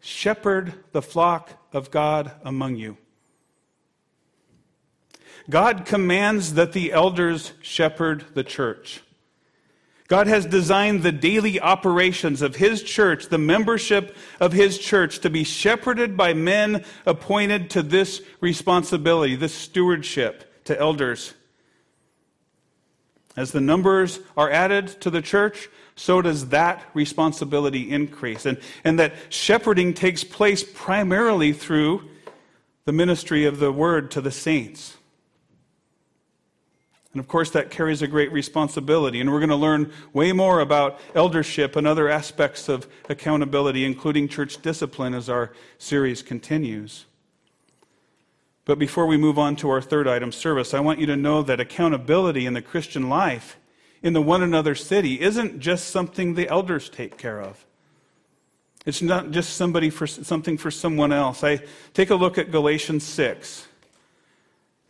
Shepherd 0.00 0.74
the 0.92 1.02
flock 1.02 1.52
of 1.72 1.90
God 1.90 2.32
among 2.44 2.76
you. 2.76 2.96
God 5.48 5.84
commands 5.84 6.54
that 6.54 6.72
the 6.72 6.92
elders 6.92 7.52
shepherd 7.60 8.24
the 8.34 8.44
church. 8.44 9.02
God 10.06 10.26
has 10.26 10.44
designed 10.44 11.02
the 11.02 11.12
daily 11.12 11.58
operations 11.60 12.42
of 12.42 12.56
His 12.56 12.82
church, 12.82 13.28
the 13.28 13.38
membership 13.38 14.14
of 14.38 14.52
His 14.52 14.78
church, 14.78 15.20
to 15.20 15.30
be 15.30 15.44
shepherded 15.44 16.16
by 16.16 16.34
men 16.34 16.84
appointed 17.06 17.70
to 17.70 17.82
this 17.82 18.20
responsibility, 18.40 19.34
this 19.34 19.54
stewardship 19.54 20.64
to 20.64 20.78
elders. 20.78 21.32
As 23.36 23.52
the 23.52 23.60
numbers 23.60 24.20
are 24.36 24.50
added 24.50 24.88
to 25.00 25.10
the 25.10 25.22
church, 25.22 25.68
so 25.96 26.20
does 26.20 26.50
that 26.50 26.84
responsibility 26.92 27.90
increase. 27.90 28.46
And, 28.46 28.58
and 28.84 28.98
that 28.98 29.14
shepherding 29.30 29.94
takes 29.94 30.22
place 30.22 30.62
primarily 30.62 31.52
through 31.52 32.08
the 32.84 32.92
ministry 32.92 33.46
of 33.46 33.58
the 33.58 33.72
word 33.72 34.10
to 34.12 34.20
the 34.20 34.30
saints. 34.30 34.98
And 37.14 37.20
of 37.20 37.28
course, 37.28 37.50
that 37.50 37.70
carries 37.70 38.02
a 38.02 38.08
great 38.08 38.32
responsibility. 38.32 39.20
And 39.20 39.30
we're 39.30 39.38
going 39.38 39.48
to 39.48 39.56
learn 39.56 39.92
way 40.12 40.32
more 40.32 40.58
about 40.58 40.98
eldership 41.14 41.76
and 41.76 41.86
other 41.86 42.08
aspects 42.08 42.68
of 42.68 42.88
accountability, 43.08 43.84
including 43.84 44.26
church 44.26 44.60
discipline, 44.60 45.14
as 45.14 45.28
our 45.28 45.52
series 45.78 46.22
continues. 46.22 47.06
But 48.64 48.80
before 48.80 49.06
we 49.06 49.16
move 49.16 49.38
on 49.38 49.54
to 49.56 49.70
our 49.70 49.80
third 49.80 50.08
item, 50.08 50.32
service, 50.32 50.74
I 50.74 50.80
want 50.80 50.98
you 50.98 51.06
to 51.06 51.16
know 51.16 51.40
that 51.42 51.60
accountability 51.60 52.46
in 52.46 52.54
the 52.54 52.62
Christian 52.62 53.08
life, 53.08 53.58
in 54.02 54.12
the 54.12 54.22
one 54.22 54.42
another 54.42 54.74
city, 54.74 55.20
isn't 55.20 55.60
just 55.60 55.90
something 55.90 56.34
the 56.34 56.48
elders 56.48 56.88
take 56.88 57.16
care 57.16 57.40
of. 57.40 57.64
It's 58.84 59.02
not 59.02 59.30
just 59.30 59.56
somebody 59.56 59.88
for 59.88 60.08
something 60.08 60.58
for 60.58 60.72
someone 60.72 61.12
else. 61.12 61.44
I 61.44 61.60
take 61.92 62.10
a 62.10 62.16
look 62.16 62.38
at 62.38 62.50
Galatians 62.50 63.04
6 63.04 63.68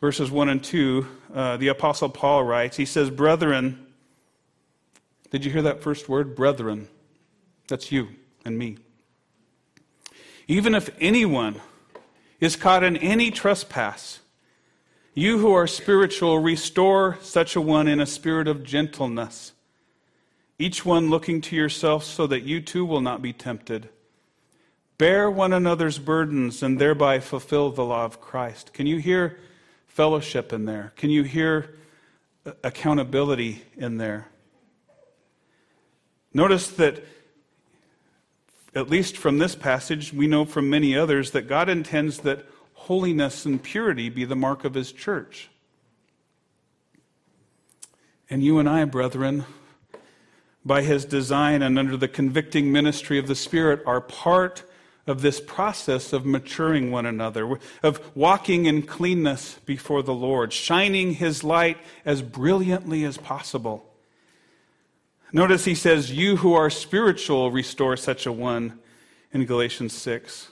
verses 0.05 0.31
1 0.31 0.51
and 0.51 0.63
2, 0.63 1.07
uh, 1.35 1.57
the 1.57 1.69
Apostle 1.69 2.11
Paul 2.11 2.45
writes, 2.45 2.77
he 2.77 2.85
says, 2.85 3.09
Brethren, 3.09 3.87
did 5.31 5.47
you 5.47 5.51
hear 5.51 5.63
that 5.63 5.83
first 5.83 6.11
word? 6.11 6.37
Brethren. 6.37 6.89
That's 7.69 7.91
you 7.91 8.09
and 8.45 8.59
me. 8.59 8.77
Even 10.47 10.75
if 10.75 10.91
anyone 11.01 11.59
is 12.39 12.55
caught 12.55 12.85
in 12.85 12.99
any 12.99 13.31
trespass, 13.31 14.21
you 15.15 15.39
who 15.39 15.55
are 15.55 15.67
spiritual, 15.67 16.39
restore 16.39 17.17
such 17.23 17.57
a 17.57 17.61
one 17.63 17.89
in 17.89 17.99
a 17.99 18.05
spirit 18.05 18.47
of 18.47 18.63
gentleness, 18.63 19.53
each 20.59 20.85
one 20.85 21.09
looking 21.09 21.41
to 21.41 21.57
yourself 21.57 22.05
so 22.05 22.27
that 22.27 22.43
you 22.43 22.61
too 22.61 22.85
will 22.85 23.01
not 23.01 23.23
be 23.23 23.33
tempted. 23.33 23.89
Bear 24.99 25.31
one 25.31 25.55
another's 25.55 25.99
burdens 25.99 26.63
and 26.63 26.79
thereby 26.79 27.21
fulfill 27.21 27.71
the 27.71 27.87
law 27.87 28.05
of 28.05 28.21
Christ. 28.21 28.75
Can 28.75 28.87
you 28.87 28.99
hear 28.99 29.39
fellowship 29.95 30.53
in 30.53 30.65
there? 30.65 30.93
Can 30.97 31.09
you 31.09 31.23
hear 31.23 31.77
accountability 32.65 33.63
in 33.77 33.97
there? 33.97 34.27
Notice 36.33 36.69
that, 36.73 37.05
at 38.75 38.91
least 38.91 39.17
from 39.17 39.39
this 39.39 39.55
passage, 39.55 40.13
we 40.13 40.27
know 40.27 40.45
from 40.45 40.69
many 40.69 40.97
others 40.97 41.31
that 41.31 41.43
God 41.43 41.69
intends 41.69 42.19
that 42.19 42.45
holiness 42.73 43.47
and 43.47 43.63
purity 43.63 44.09
be 44.09 44.25
the 44.25 44.35
mark 44.35 44.65
of 44.65 44.75
his 44.75 44.91
church. 44.91 45.49
And 48.29 48.43
you 48.43 48.59
and 48.59 48.69
I, 48.69 48.85
brethren, 48.87 49.45
by 50.65 50.83
his 50.83 51.05
design 51.05 51.63
and 51.63 51.79
under 51.79 51.97
the 51.97 52.09
convicting 52.09 52.73
ministry 52.73 53.17
of 53.17 53.29
the 53.29 53.37
Spirit, 53.37 53.81
are 53.87 54.01
part 54.01 54.65
of 55.07 55.21
this 55.21 55.41
process 55.41 56.13
of 56.13 56.25
maturing 56.25 56.91
one 56.91 57.07
another, 57.07 57.59
of 57.83 58.17
walking 58.17 58.67
in 58.67 58.83
cleanness 58.83 59.59
before 59.67 60.03
the 60.03 60.15
Lord, 60.15 60.53
shining 60.53 61.15
his 61.15 61.45
light 61.45 61.77
as 62.05 62.23
brilliantly 62.23 63.05
as 63.05 63.19
possible. 63.19 63.85
Notice 65.33 65.65
he 65.65 65.75
says, 65.75 66.13
You 66.13 66.37
who 66.37 66.55
are 66.55 66.71
spiritual, 66.71 67.51
restore 67.51 67.97
such 67.97 68.25
a 68.25 68.33
one 68.33 68.79
in 69.33 69.45
Galatians 69.45 69.93
6. 69.93 70.49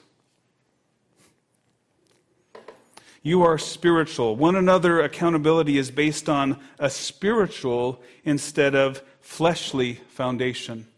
You 3.23 3.43
are 3.43 3.57
spiritual. 3.57 4.35
One 4.35 4.57
another 4.57 5.01
accountability 5.01 5.79
is 5.79 5.93
based 5.93 6.29
on 6.29 6.59
a 6.81 6.91
spiritual 6.91 8.03
instead 8.25 8.75
of 8.75 9.01
fleshly 9.21 9.95
foundation. 10.09 10.89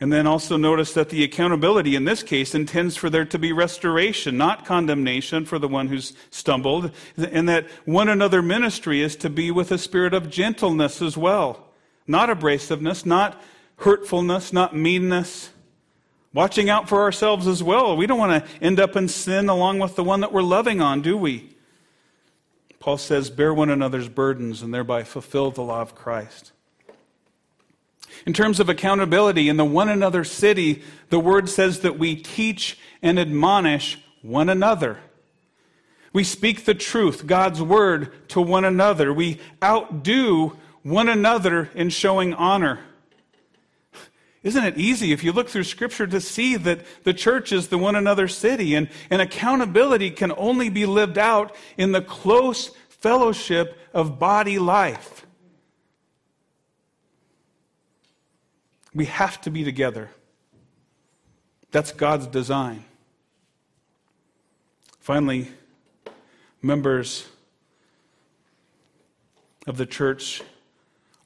And 0.00 0.10
then 0.10 0.26
also 0.26 0.56
notice 0.56 0.94
that 0.94 1.10
the 1.10 1.22
accountability 1.22 1.94
in 1.94 2.06
this 2.06 2.22
case 2.22 2.54
intends 2.54 2.96
for 2.96 3.10
there 3.10 3.26
to 3.26 3.38
be 3.38 3.52
restoration, 3.52 4.38
not 4.38 4.64
condemnation 4.64 5.44
for 5.44 5.58
the 5.58 5.68
one 5.68 5.88
who's 5.88 6.14
stumbled, 6.30 6.90
and 7.18 7.46
that 7.50 7.68
one 7.84 8.08
another 8.08 8.40
ministry 8.40 9.02
is 9.02 9.14
to 9.16 9.28
be 9.28 9.50
with 9.50 9.70
a 9.70 9.76
spirit 9.76 10.14
of 10.14 10.30
gentleness 10.30 11.02
as 11.02 11.18
well, 11.18 11.68
not 12.06 12.30
abrasiveness, 12.30 13.04
not 13.04 13.42
hurtfulness, 13.76 14.54
not 14.54 14.74
meanness. 14.74 15.50
Watching 16.32 16.70
out 16.70 16.88
for 16.88 17.02
ourselves 17.02 17.46
as 17.46 17.62
well. 17.62 17.96
We 17.96 18.06
don't 18.06 18.18
want 18.18 18.44
to 18.46 18.64
end 18.64 18.78
up 18.80 18.96
in 18.96 19.08
sin 19.08 19.48
along 19.48 19.80
with 19.80 19.96
the 19.96 20.04
one 20.04 20.20
that 20.20 20.32
we're 20.32 20.42
loving 20.42 20.80
on, 20.80 21.02
do 21.02 21.16
we? 21.16 21.56
Paul 22.78 22.96
says, 22.96 23.30
Bear 23.30 23.52
one 23.52 23.68
another's 23.68 24.08
burdens 24.08 24.62
and 24.62 24.72
thereby 24.72 25.02
fulfill 25.02 25.50
the 25.50 25.62
law 25.62 25.82
of 25.82 25.94
Christ. 25.94 26.52
In 28.26 28.32
terms 28.32 28.60
of 28.60 28.68
accountability 28.68 29.48
in 29.48 29.56
the 29.56 29.64
one 29.64 29.88
another 29.88 30.24
city, 30.24 30.82
the 31.08 31.20
word 31.20 31.48
says 31.48 31.80
that 31.80 31.98
we 31.98 32.16
teach 32.16 32.78
and 33.02 33.18
admonish 33.18 33.98
one 34.22 34.48
another. 34.48 34.98
We 36.12 36.24
speak 36.24 36.64
the 36.64 36.74
truth, 36.74 37.26
God's 37.26 37.62
word, 37.62 38.28
to 38.30 38.40
one 38.40 38.64
another. 38.64 39.12
We 39.12 39.40
outdo 39.62 40.56
one 40.82 41.08
another 41.08 41.70
in 41.74 41.90
showing 41.90 42.34
honor. 42.34 42.80
Isn't 44.42 44.64
it 44.64 44.78
easy 44.78 45.12
if 45.12 45.22
you 45.22 45.32
look 45.32 45.50
through 45.50 45.64
Scripture 45.64 46.06
to 46.06 46.20
see 46.20 46.56
that 46.56 46.80
the 47.04 47.12
church 47.12 47.52
is 47.52 47.68
the 47.68 47.76
one 47.76 47.94
another 47.94 48.26
city 48.26 48.74
and, 48.74 48.88
and 49.10 49.20
accountability 49.20 50.10
can 50.10 50.32
only 50.36 50.70
be 50.70 50.86
lived 50.86 51.18
out 51.18 51.54
in 51.76 51.92
the 51.92 52.00
close 52.00 52.70
fellowship 52.88 53.78
of 53.92 54.18
body 54.18 54.58
life? 54.58 55.26
We 58.94 59.04
have 59.06 59.40
to 59.42 59.50
be 59.50 59.64
together. 59.64 60.10
That's 61.70 61.92
God's 61.92 62.26
design. 62.26 62.84
Finally, 64.98 65.48
members 66.62 67.26
of 69.66 69.76
the 69.76 69.86
church 69.86 70.42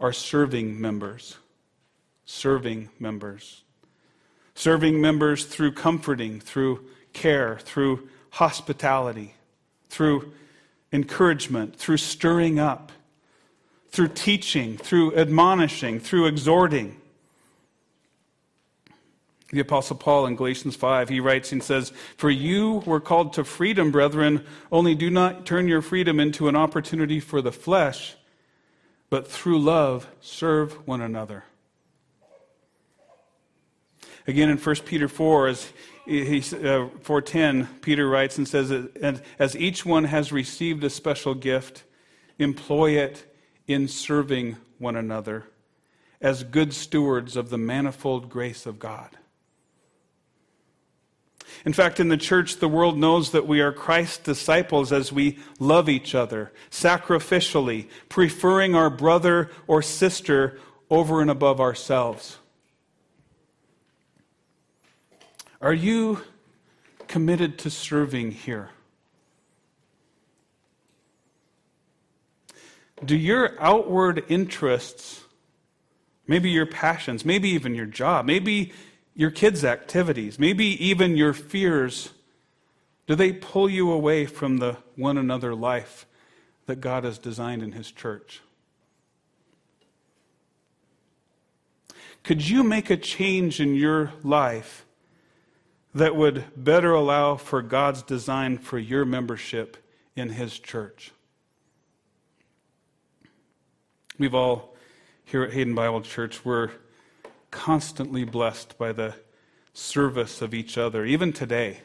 are 0.00 0.12
serving 0.12 0.80
members. 0.80 1.36
Serving 2.26 2.90
members. 2.98 3.62
Serving 4.54 5.00
members 5.00 5.46
through 5.46 5.72
comforting, 5.72 6.40
through 6.40 6.84
care, 7.12 7.58
through 7.58 8.08
hospitality, 8.30 9.34
through 9.88 10.32
encouragement, 10.92 11.76
through 11.76 11.96
stirring 11.96 12.58
up, 12.58 12.92
through 13.90 14.08
teaching, 14.08 14.76
through 14.76 15.14
admonishing, 15.16 15.98
through 16.00 16.26
exhorting. 16.26 17.00
The 19.54 19.60
Apostle 19.60 19.94
Paul 19.94 20.26
in 20.26 20.34
Galatians 20.34 20.74
5, 20.74 21.08
he 21.08 21.20
writes 21.20 21.52
and 21.52 21.62
says, 21.62 21.92
For 22.16 22.28
you 22.28 22.82
were 22.86 22.98
called 22.98 23.34
to 23.34 23.44
freedom, 23.44 23.92
brethren, 23.92 24.44
only 24.72 24.96
do 24.96 25.10
not 25.10 25.46
turn 25.46 25.68
your 25.68 25.80
freedom 25.80 26.18
into 26.18 26.48
an 26.48 26.56
opportunity 26.56 27.20
for 27.20 27.40
the 27.40 27.52
flesh, 27.52 28.16
but 29.10 29.30
through 29.30 29.60
love 29.60 30.08
serve 30.20 30.72
one 30.88 31.00
another. 31.00 31.44
Again, 34.26 34.50
in 34.50 34.58
1 34.58 34.74
Peter 34.86 35.06
4, 35.06 35.46
as 35.46 35.72
he, 36.04 36.38
uh, 36.38 36.90
4.10, 37.04 37.80
Peter 37.80 38.08
writes 38.08 38.36
and 38.36 38.48
says, 38.48 38.72
and 38.72 39.22
As 39.38 39.54
each 39.54 39.86
one 39.86 40.02
has 40.02 40.32
received 40.32 40.82
a 40.82 40.90
special 40.90 41.34
gift, 41.34 41.84
employ 42.40 42.98
it 42.98 43.32
in 43.68 43.86
serving 43.86 44.56
one 44.78 44.96
another 44.96 45.44
as 46.20 46.42
good 46.42 46.74
stewards 46.74 47.36
of 47.36 47.50
the 47.50 47.58
manifold 47.58 48.28
grace 48.28 48.66
of 48.66 48.80
God. 48.80 49.16
In 51.64 51.72
fact, 51.72 52.00
in 52.00 52.08
the 52.08 52.16
church, 52.16 52.56
the 52.56 52.68
world 52.68 52.98
knows 52.98 53.30
that 53.30 53.46
we 53.46 53.60
are 53.60 53.72
Christ's 53.72 54.18
disciples 54.18 54.92
as 54.92 55.12
we 55.12 55.38
love 55.58 55.88
each 55.88 56.14
other, 56.14 56.52
sacrificially, 56.70 57.88
preferring 58.08 58.74
our 58.74 58.90
brother 58.90 59.50
or 59.66 59.82
sister 59.82 60.58
over 60.90 61.20
and 61.20 61.30
above 61.30 61.60
ourselves. 61.60 62.38
Are 65.60 65.72
you 65.72 66.20
committed 67.08 67.58
to 67.60 67.70
serving 67.70 68.32
here? 68.32 68.70
Do 73.04 73.16
your 73.16 73.60
outward 73.60 74.24
interests, 74.28 75.24
maybe 76.26 76.50
your 76.50 76.66
passions, 76.66 77.24
maybe 77.24 77.50
even 77.50 77.74
your 77.74 77.86
job, 77.86 78.26
maybe 78.26 78.72
your 79.14 79.30
kids' 79.30 79.64
activities, 79.64 80.38
maybe 80.38 80.64
even 80.84 81.16
your 81.16 81.32
fears, 81.32 82.10
do 83.06 83.14
they 83.14 83.32
pull 83.32 83.68
you 83.68 83.92
away 83.92 84.26
from 84.26 84.58
the 84.58 84.78
one 84.96 85.18
another 85.18 85.54
life 85.54 86.06
that 86.66 86.80
God 86.80 87.04
has 87.04 87.18
designed 87.18 87.62
in 87.62 87.72
His 87.72 87.90
church? 87.90 88.40
Could 92.22 92.48
you 92.48 92.64
make 92.64 92.88
a 92.90 92.96
change 92.96 93.60
in 93.60 93.74
your 93.74 94.12
life 94.22 94.86
that 95.94 96.16
would 96.16 96.44
better 96.56 96.92
allow 96.92 97.36
for 97.36 97.60
God's 97.62 98.02
design 98.02 98.58
for 98.58 98.78
your 98.78 99.04
membership 99.04 99.76
in 100.16 100.30
His 100.30 100.58
church? 100.58 101.12
We've 104.18 104.34
all, 104.34 104.74
here 105.24 105.42
at 105.42 105.52
Hayden 105.52 105.74
Bible 105.74 106.00
Church, 106.00 106.44
we're 106.44 106.70
constantly 107.54 108.24
blessed 108.24 108.76
by 108.76 108.92
the 108.92 109.14
service 109.72 110.42
of 110.42 110.52
each 110.52 110.76
other, 110.76 111.04
even 111.04 111.32
today, 111.32 111.78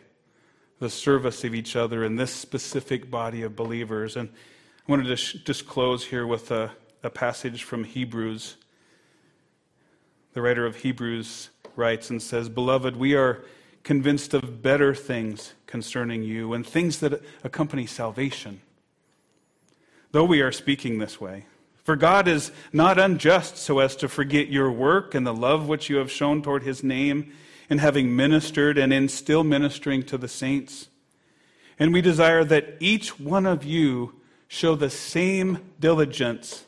the 0.79 0.89
service 0.89 1.43
of 1.43 1.53
each 1.53 1.75
other 1.75 2.03
in 2.03 2.15
this 2.15 2.33
specific 2.33 3.11
body 3.11 3.43
of 3.43 3.55
believers. 3.55 4.15
And 4.15 4.29
I 4.29 4.91
wanted 4.91 5.05
to 5.05 5.15
sh- 5.15 5.35
just 5.45 5.67
close 5.67 6.05
here 6.05 6.25
with 6.25 6.49
a, 6.49 6.71
a 7.03 7.11
passage 7.11 7.63
from 7.63 7.83
Hebrews. 7.83 8.57
The 10.33 10.41
writer 10.41 10.65
of 10.65 10.77
Hebrews 10.77 11.51
writes 11.75 12.09
and 12.09 12.21
says, 12.21 12.49
Beloved, 12.49 12.95
we 12.95 13.13
are 13.13 13.45
convinced 13.83 14.33
of 14.33 14.63
better 14.63 14.95
things 14.95 15.53
concerning 15.67 16.23
you 16.23 16.53
and 16.53 16.65
things 16.65 16.99
that 16.99 17.21
accompany 17.43 17.85
salvation. 17.85 18.61
Though 20.13 20.25
we 20.25 20.41
are 20.41 20.51
speaking 20.51 20.97
this 20.97 21.21
way, 21.21 21.45
for 21.89 21.95
God 21.95 22.27
is 22.27 22.51
not 22.71 22.99
unjust 22.99 23.57
so 23.57 23.79
as 23.79 23.95
to 23.95 24.07
forget 24.07 24.49
your 24.49 24.71
work 24.71 25.15
and 25.15 25.25
the 25.25 25.33
love 25.33 25.67
which 25.67 25.89
you 25.89 25.95
have 25.95 26.11
shown 26.11 26.43
toward 26.43 26.61
his 26.61 26.83
name 26.83 27.33
in 27.67 27.79
having 27.79 28.15
ministered 28.15 28.77
and 28.77 28.93
in 28.93 29.09
still 29.09 29.43
ministering 29.43 30.03
to 30.03 30.15
the 30.15 30.27
saints. 30.27 30.87
And 31.79 31.91
we 31.91 32.01
desire 32.01 32.43
that 32.43 32.75
each 32.79 33.19
one 33.19 33.47
of 33.47 33.63
you 33.63 34.13
show 34.47 34.75
the 34.75 34.91
same 34.91 35.65
diligence 35.79 36.63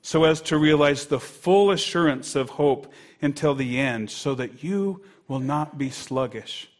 so 0.00 0.24
as 0.24 0.40
to 0.40 0.56
realize 0.56 1.04
the 1.04 1.20
full 1.20 1.70
assurance 1.70 2.34
of 2.34 2.48
hope 2.48 2.90
until 3.20 3.54
the 3.54 3.78
end, 3.78 4.10
so 4.10 4.34
that 4.36 4.64
you 4.64 5.02
will 5.28 5.38
not 5.38 5.76
be 5.76 5.90
sluggish, 5.90 6.70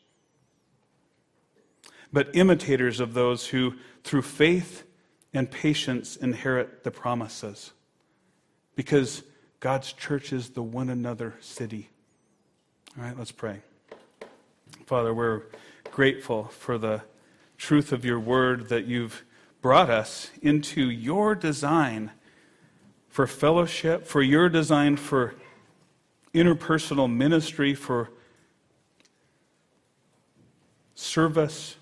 but 2.10 2.34
imitators 2.34 3.00
of 3.00 3.12
those 3.12 3.48
who, 3.48 3.74
through 4.02 4.22
faith, 4.22 4.84
and 5.32 5.50
patience 5.50 6.16
inherit 6.16 6.84
the 6.84 6.90
promises. 6.90 7.72
Because 8.74 9.22
God's 9.60 9.92
church 9.92 10.32
is 10.32 10.50
the 10.50 10.62
one 10.62 10.88
another 10.88 11.34
city. 11.40 11.90
All 12.98 13.04
right, 13.04 13.16
let's 13.16 13.32
pray. 13.32 13.60
Father, 14.86 15.14
we're 15.14 15.42
grateful 15.90 16.44
for 16.44 16.78
the 16.78 17.02
truth 17.56 17.92
of 17.92 18.04
your 18.04 18.18
word 18.18 18.68
that 18.68 18.86
you've 18.86 19.22
brought 19.60 19.90
us 19.90 20.30
into 20.42 20.90
your 20.90 21.34
design 21.34 22.10
for 23.08 23.26
fellowship, 23.26 24.06
for 24.06 24.22
your 24.22 24.48
design 24.48 24.96
for 24.96 25.34
interpersonal 26.32 27.12
ministry, 27.12 27.74
for 27.74 28.10
service, 30.94 31.76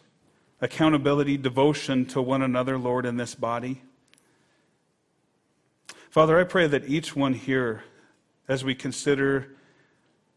accountability, 0.60 1.36
devotion 1.36 2.04
to 2.06 2.20
one 2.20 2.42
another, 2.42 2.78
Lord, 2.78 3.06
in 3.06 3.16
this 3.16 3.34
body. 3.34 3.82
Father, 6.10 6.38
I 6.38 6.44
pray 6.44 6.66
that 6.66 6.88
each 6.88 7.14
one 7.14 7.34
here, 7.34 7.84
as 8.48 8.64
we 8.64 8.74
consider 8.74 9.54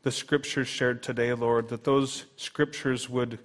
the 0.04 0.12
scriptures 0.12 0.68
shared 0.68 1.02
today, 1.02 1.34
Lord, 1.34 1.70
that 1.70 1.84
those 1.84 2.26
scriptures 2.36 3.10
would 3.10 3.40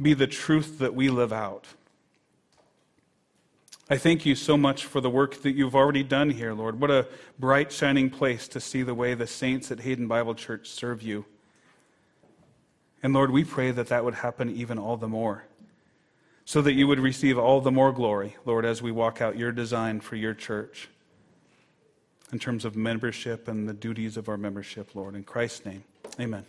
be 0.00 0.14
the 0.14 0.26
truth 0.26 0.78
that 0.78 0.94
we 0.94 1.10
live 1.10 1.32
out. 1.32 1.66
I 3.90 3.96
thank 3.96 4.26
you 4.26 4.34
so 4.34 4.56
much 4.56 4.84
for 4.84 5.00
the 5.00 5.10
work 5.10 5.42
that 5.42 5.52
you've 5.52 5.74
already 5.74 6.02
done 6.02 6.30
here, 6.30 6.52
Lord. 6.52 6.80
What 6.80 6.90
a 6.90 7.08
bright, 7.38 7.72
shining 7.72 8.10
place 8.10 8.46
to 8.48 8.60
see 8.60 8.82
the 8.82 8.94
way 8.94 9.14
the 9.14 9.26
saints 9.26 9.70
at 9.70 9.80
Hayden 9.80 10.06
Bible 10.06 10.34
Church 10.34 10.68
serve 10.68 11.02
you. 11.02 11.24
And 13.02 13.12
Lord, 13.12 13.30
we 13.30 13.44
pray 13.44 13.70
that 13.70 13.88
that 13.88 14.04
would 14.04 14.14
happen 14.14 14.50
even 14.50 14.78
all 14.78 14.96
the 14.96 15.08
more, 15.08 15.44
so 16.44 16.62
that 16.62 16.72
you 16.72 16.86
would 16.86 17.00
receive 17.00 17.38
all 17.38 17.60
the 17.60 17.70
more 17.70 17.92
glory, 17.92 18.36
Lord, 18.44 18.64
as 18.64 18.82
we 18.82 18.90
walk 18.90 19.20
out 19.20 19.36
your 19.38 19.52
design 19.52 20.00
for 20.00 20.16
your 20.16 20.34
church 20.34 20.88
in 22.32 22.38
terms 22.38 22.64
of 22.64 22.76
membership 22.76 23.48
and 23.48 23.68
the 23.68 23.72
duties 23.72 24.16
of 24.16 24.28
our 24.28 24.36
membership, 24.36 24.94
Lord. 24.94 25.14
In 25.14 25.24
Christ's 25.24 25.64
name, 25.64 25.84
amen. 26.18 26.44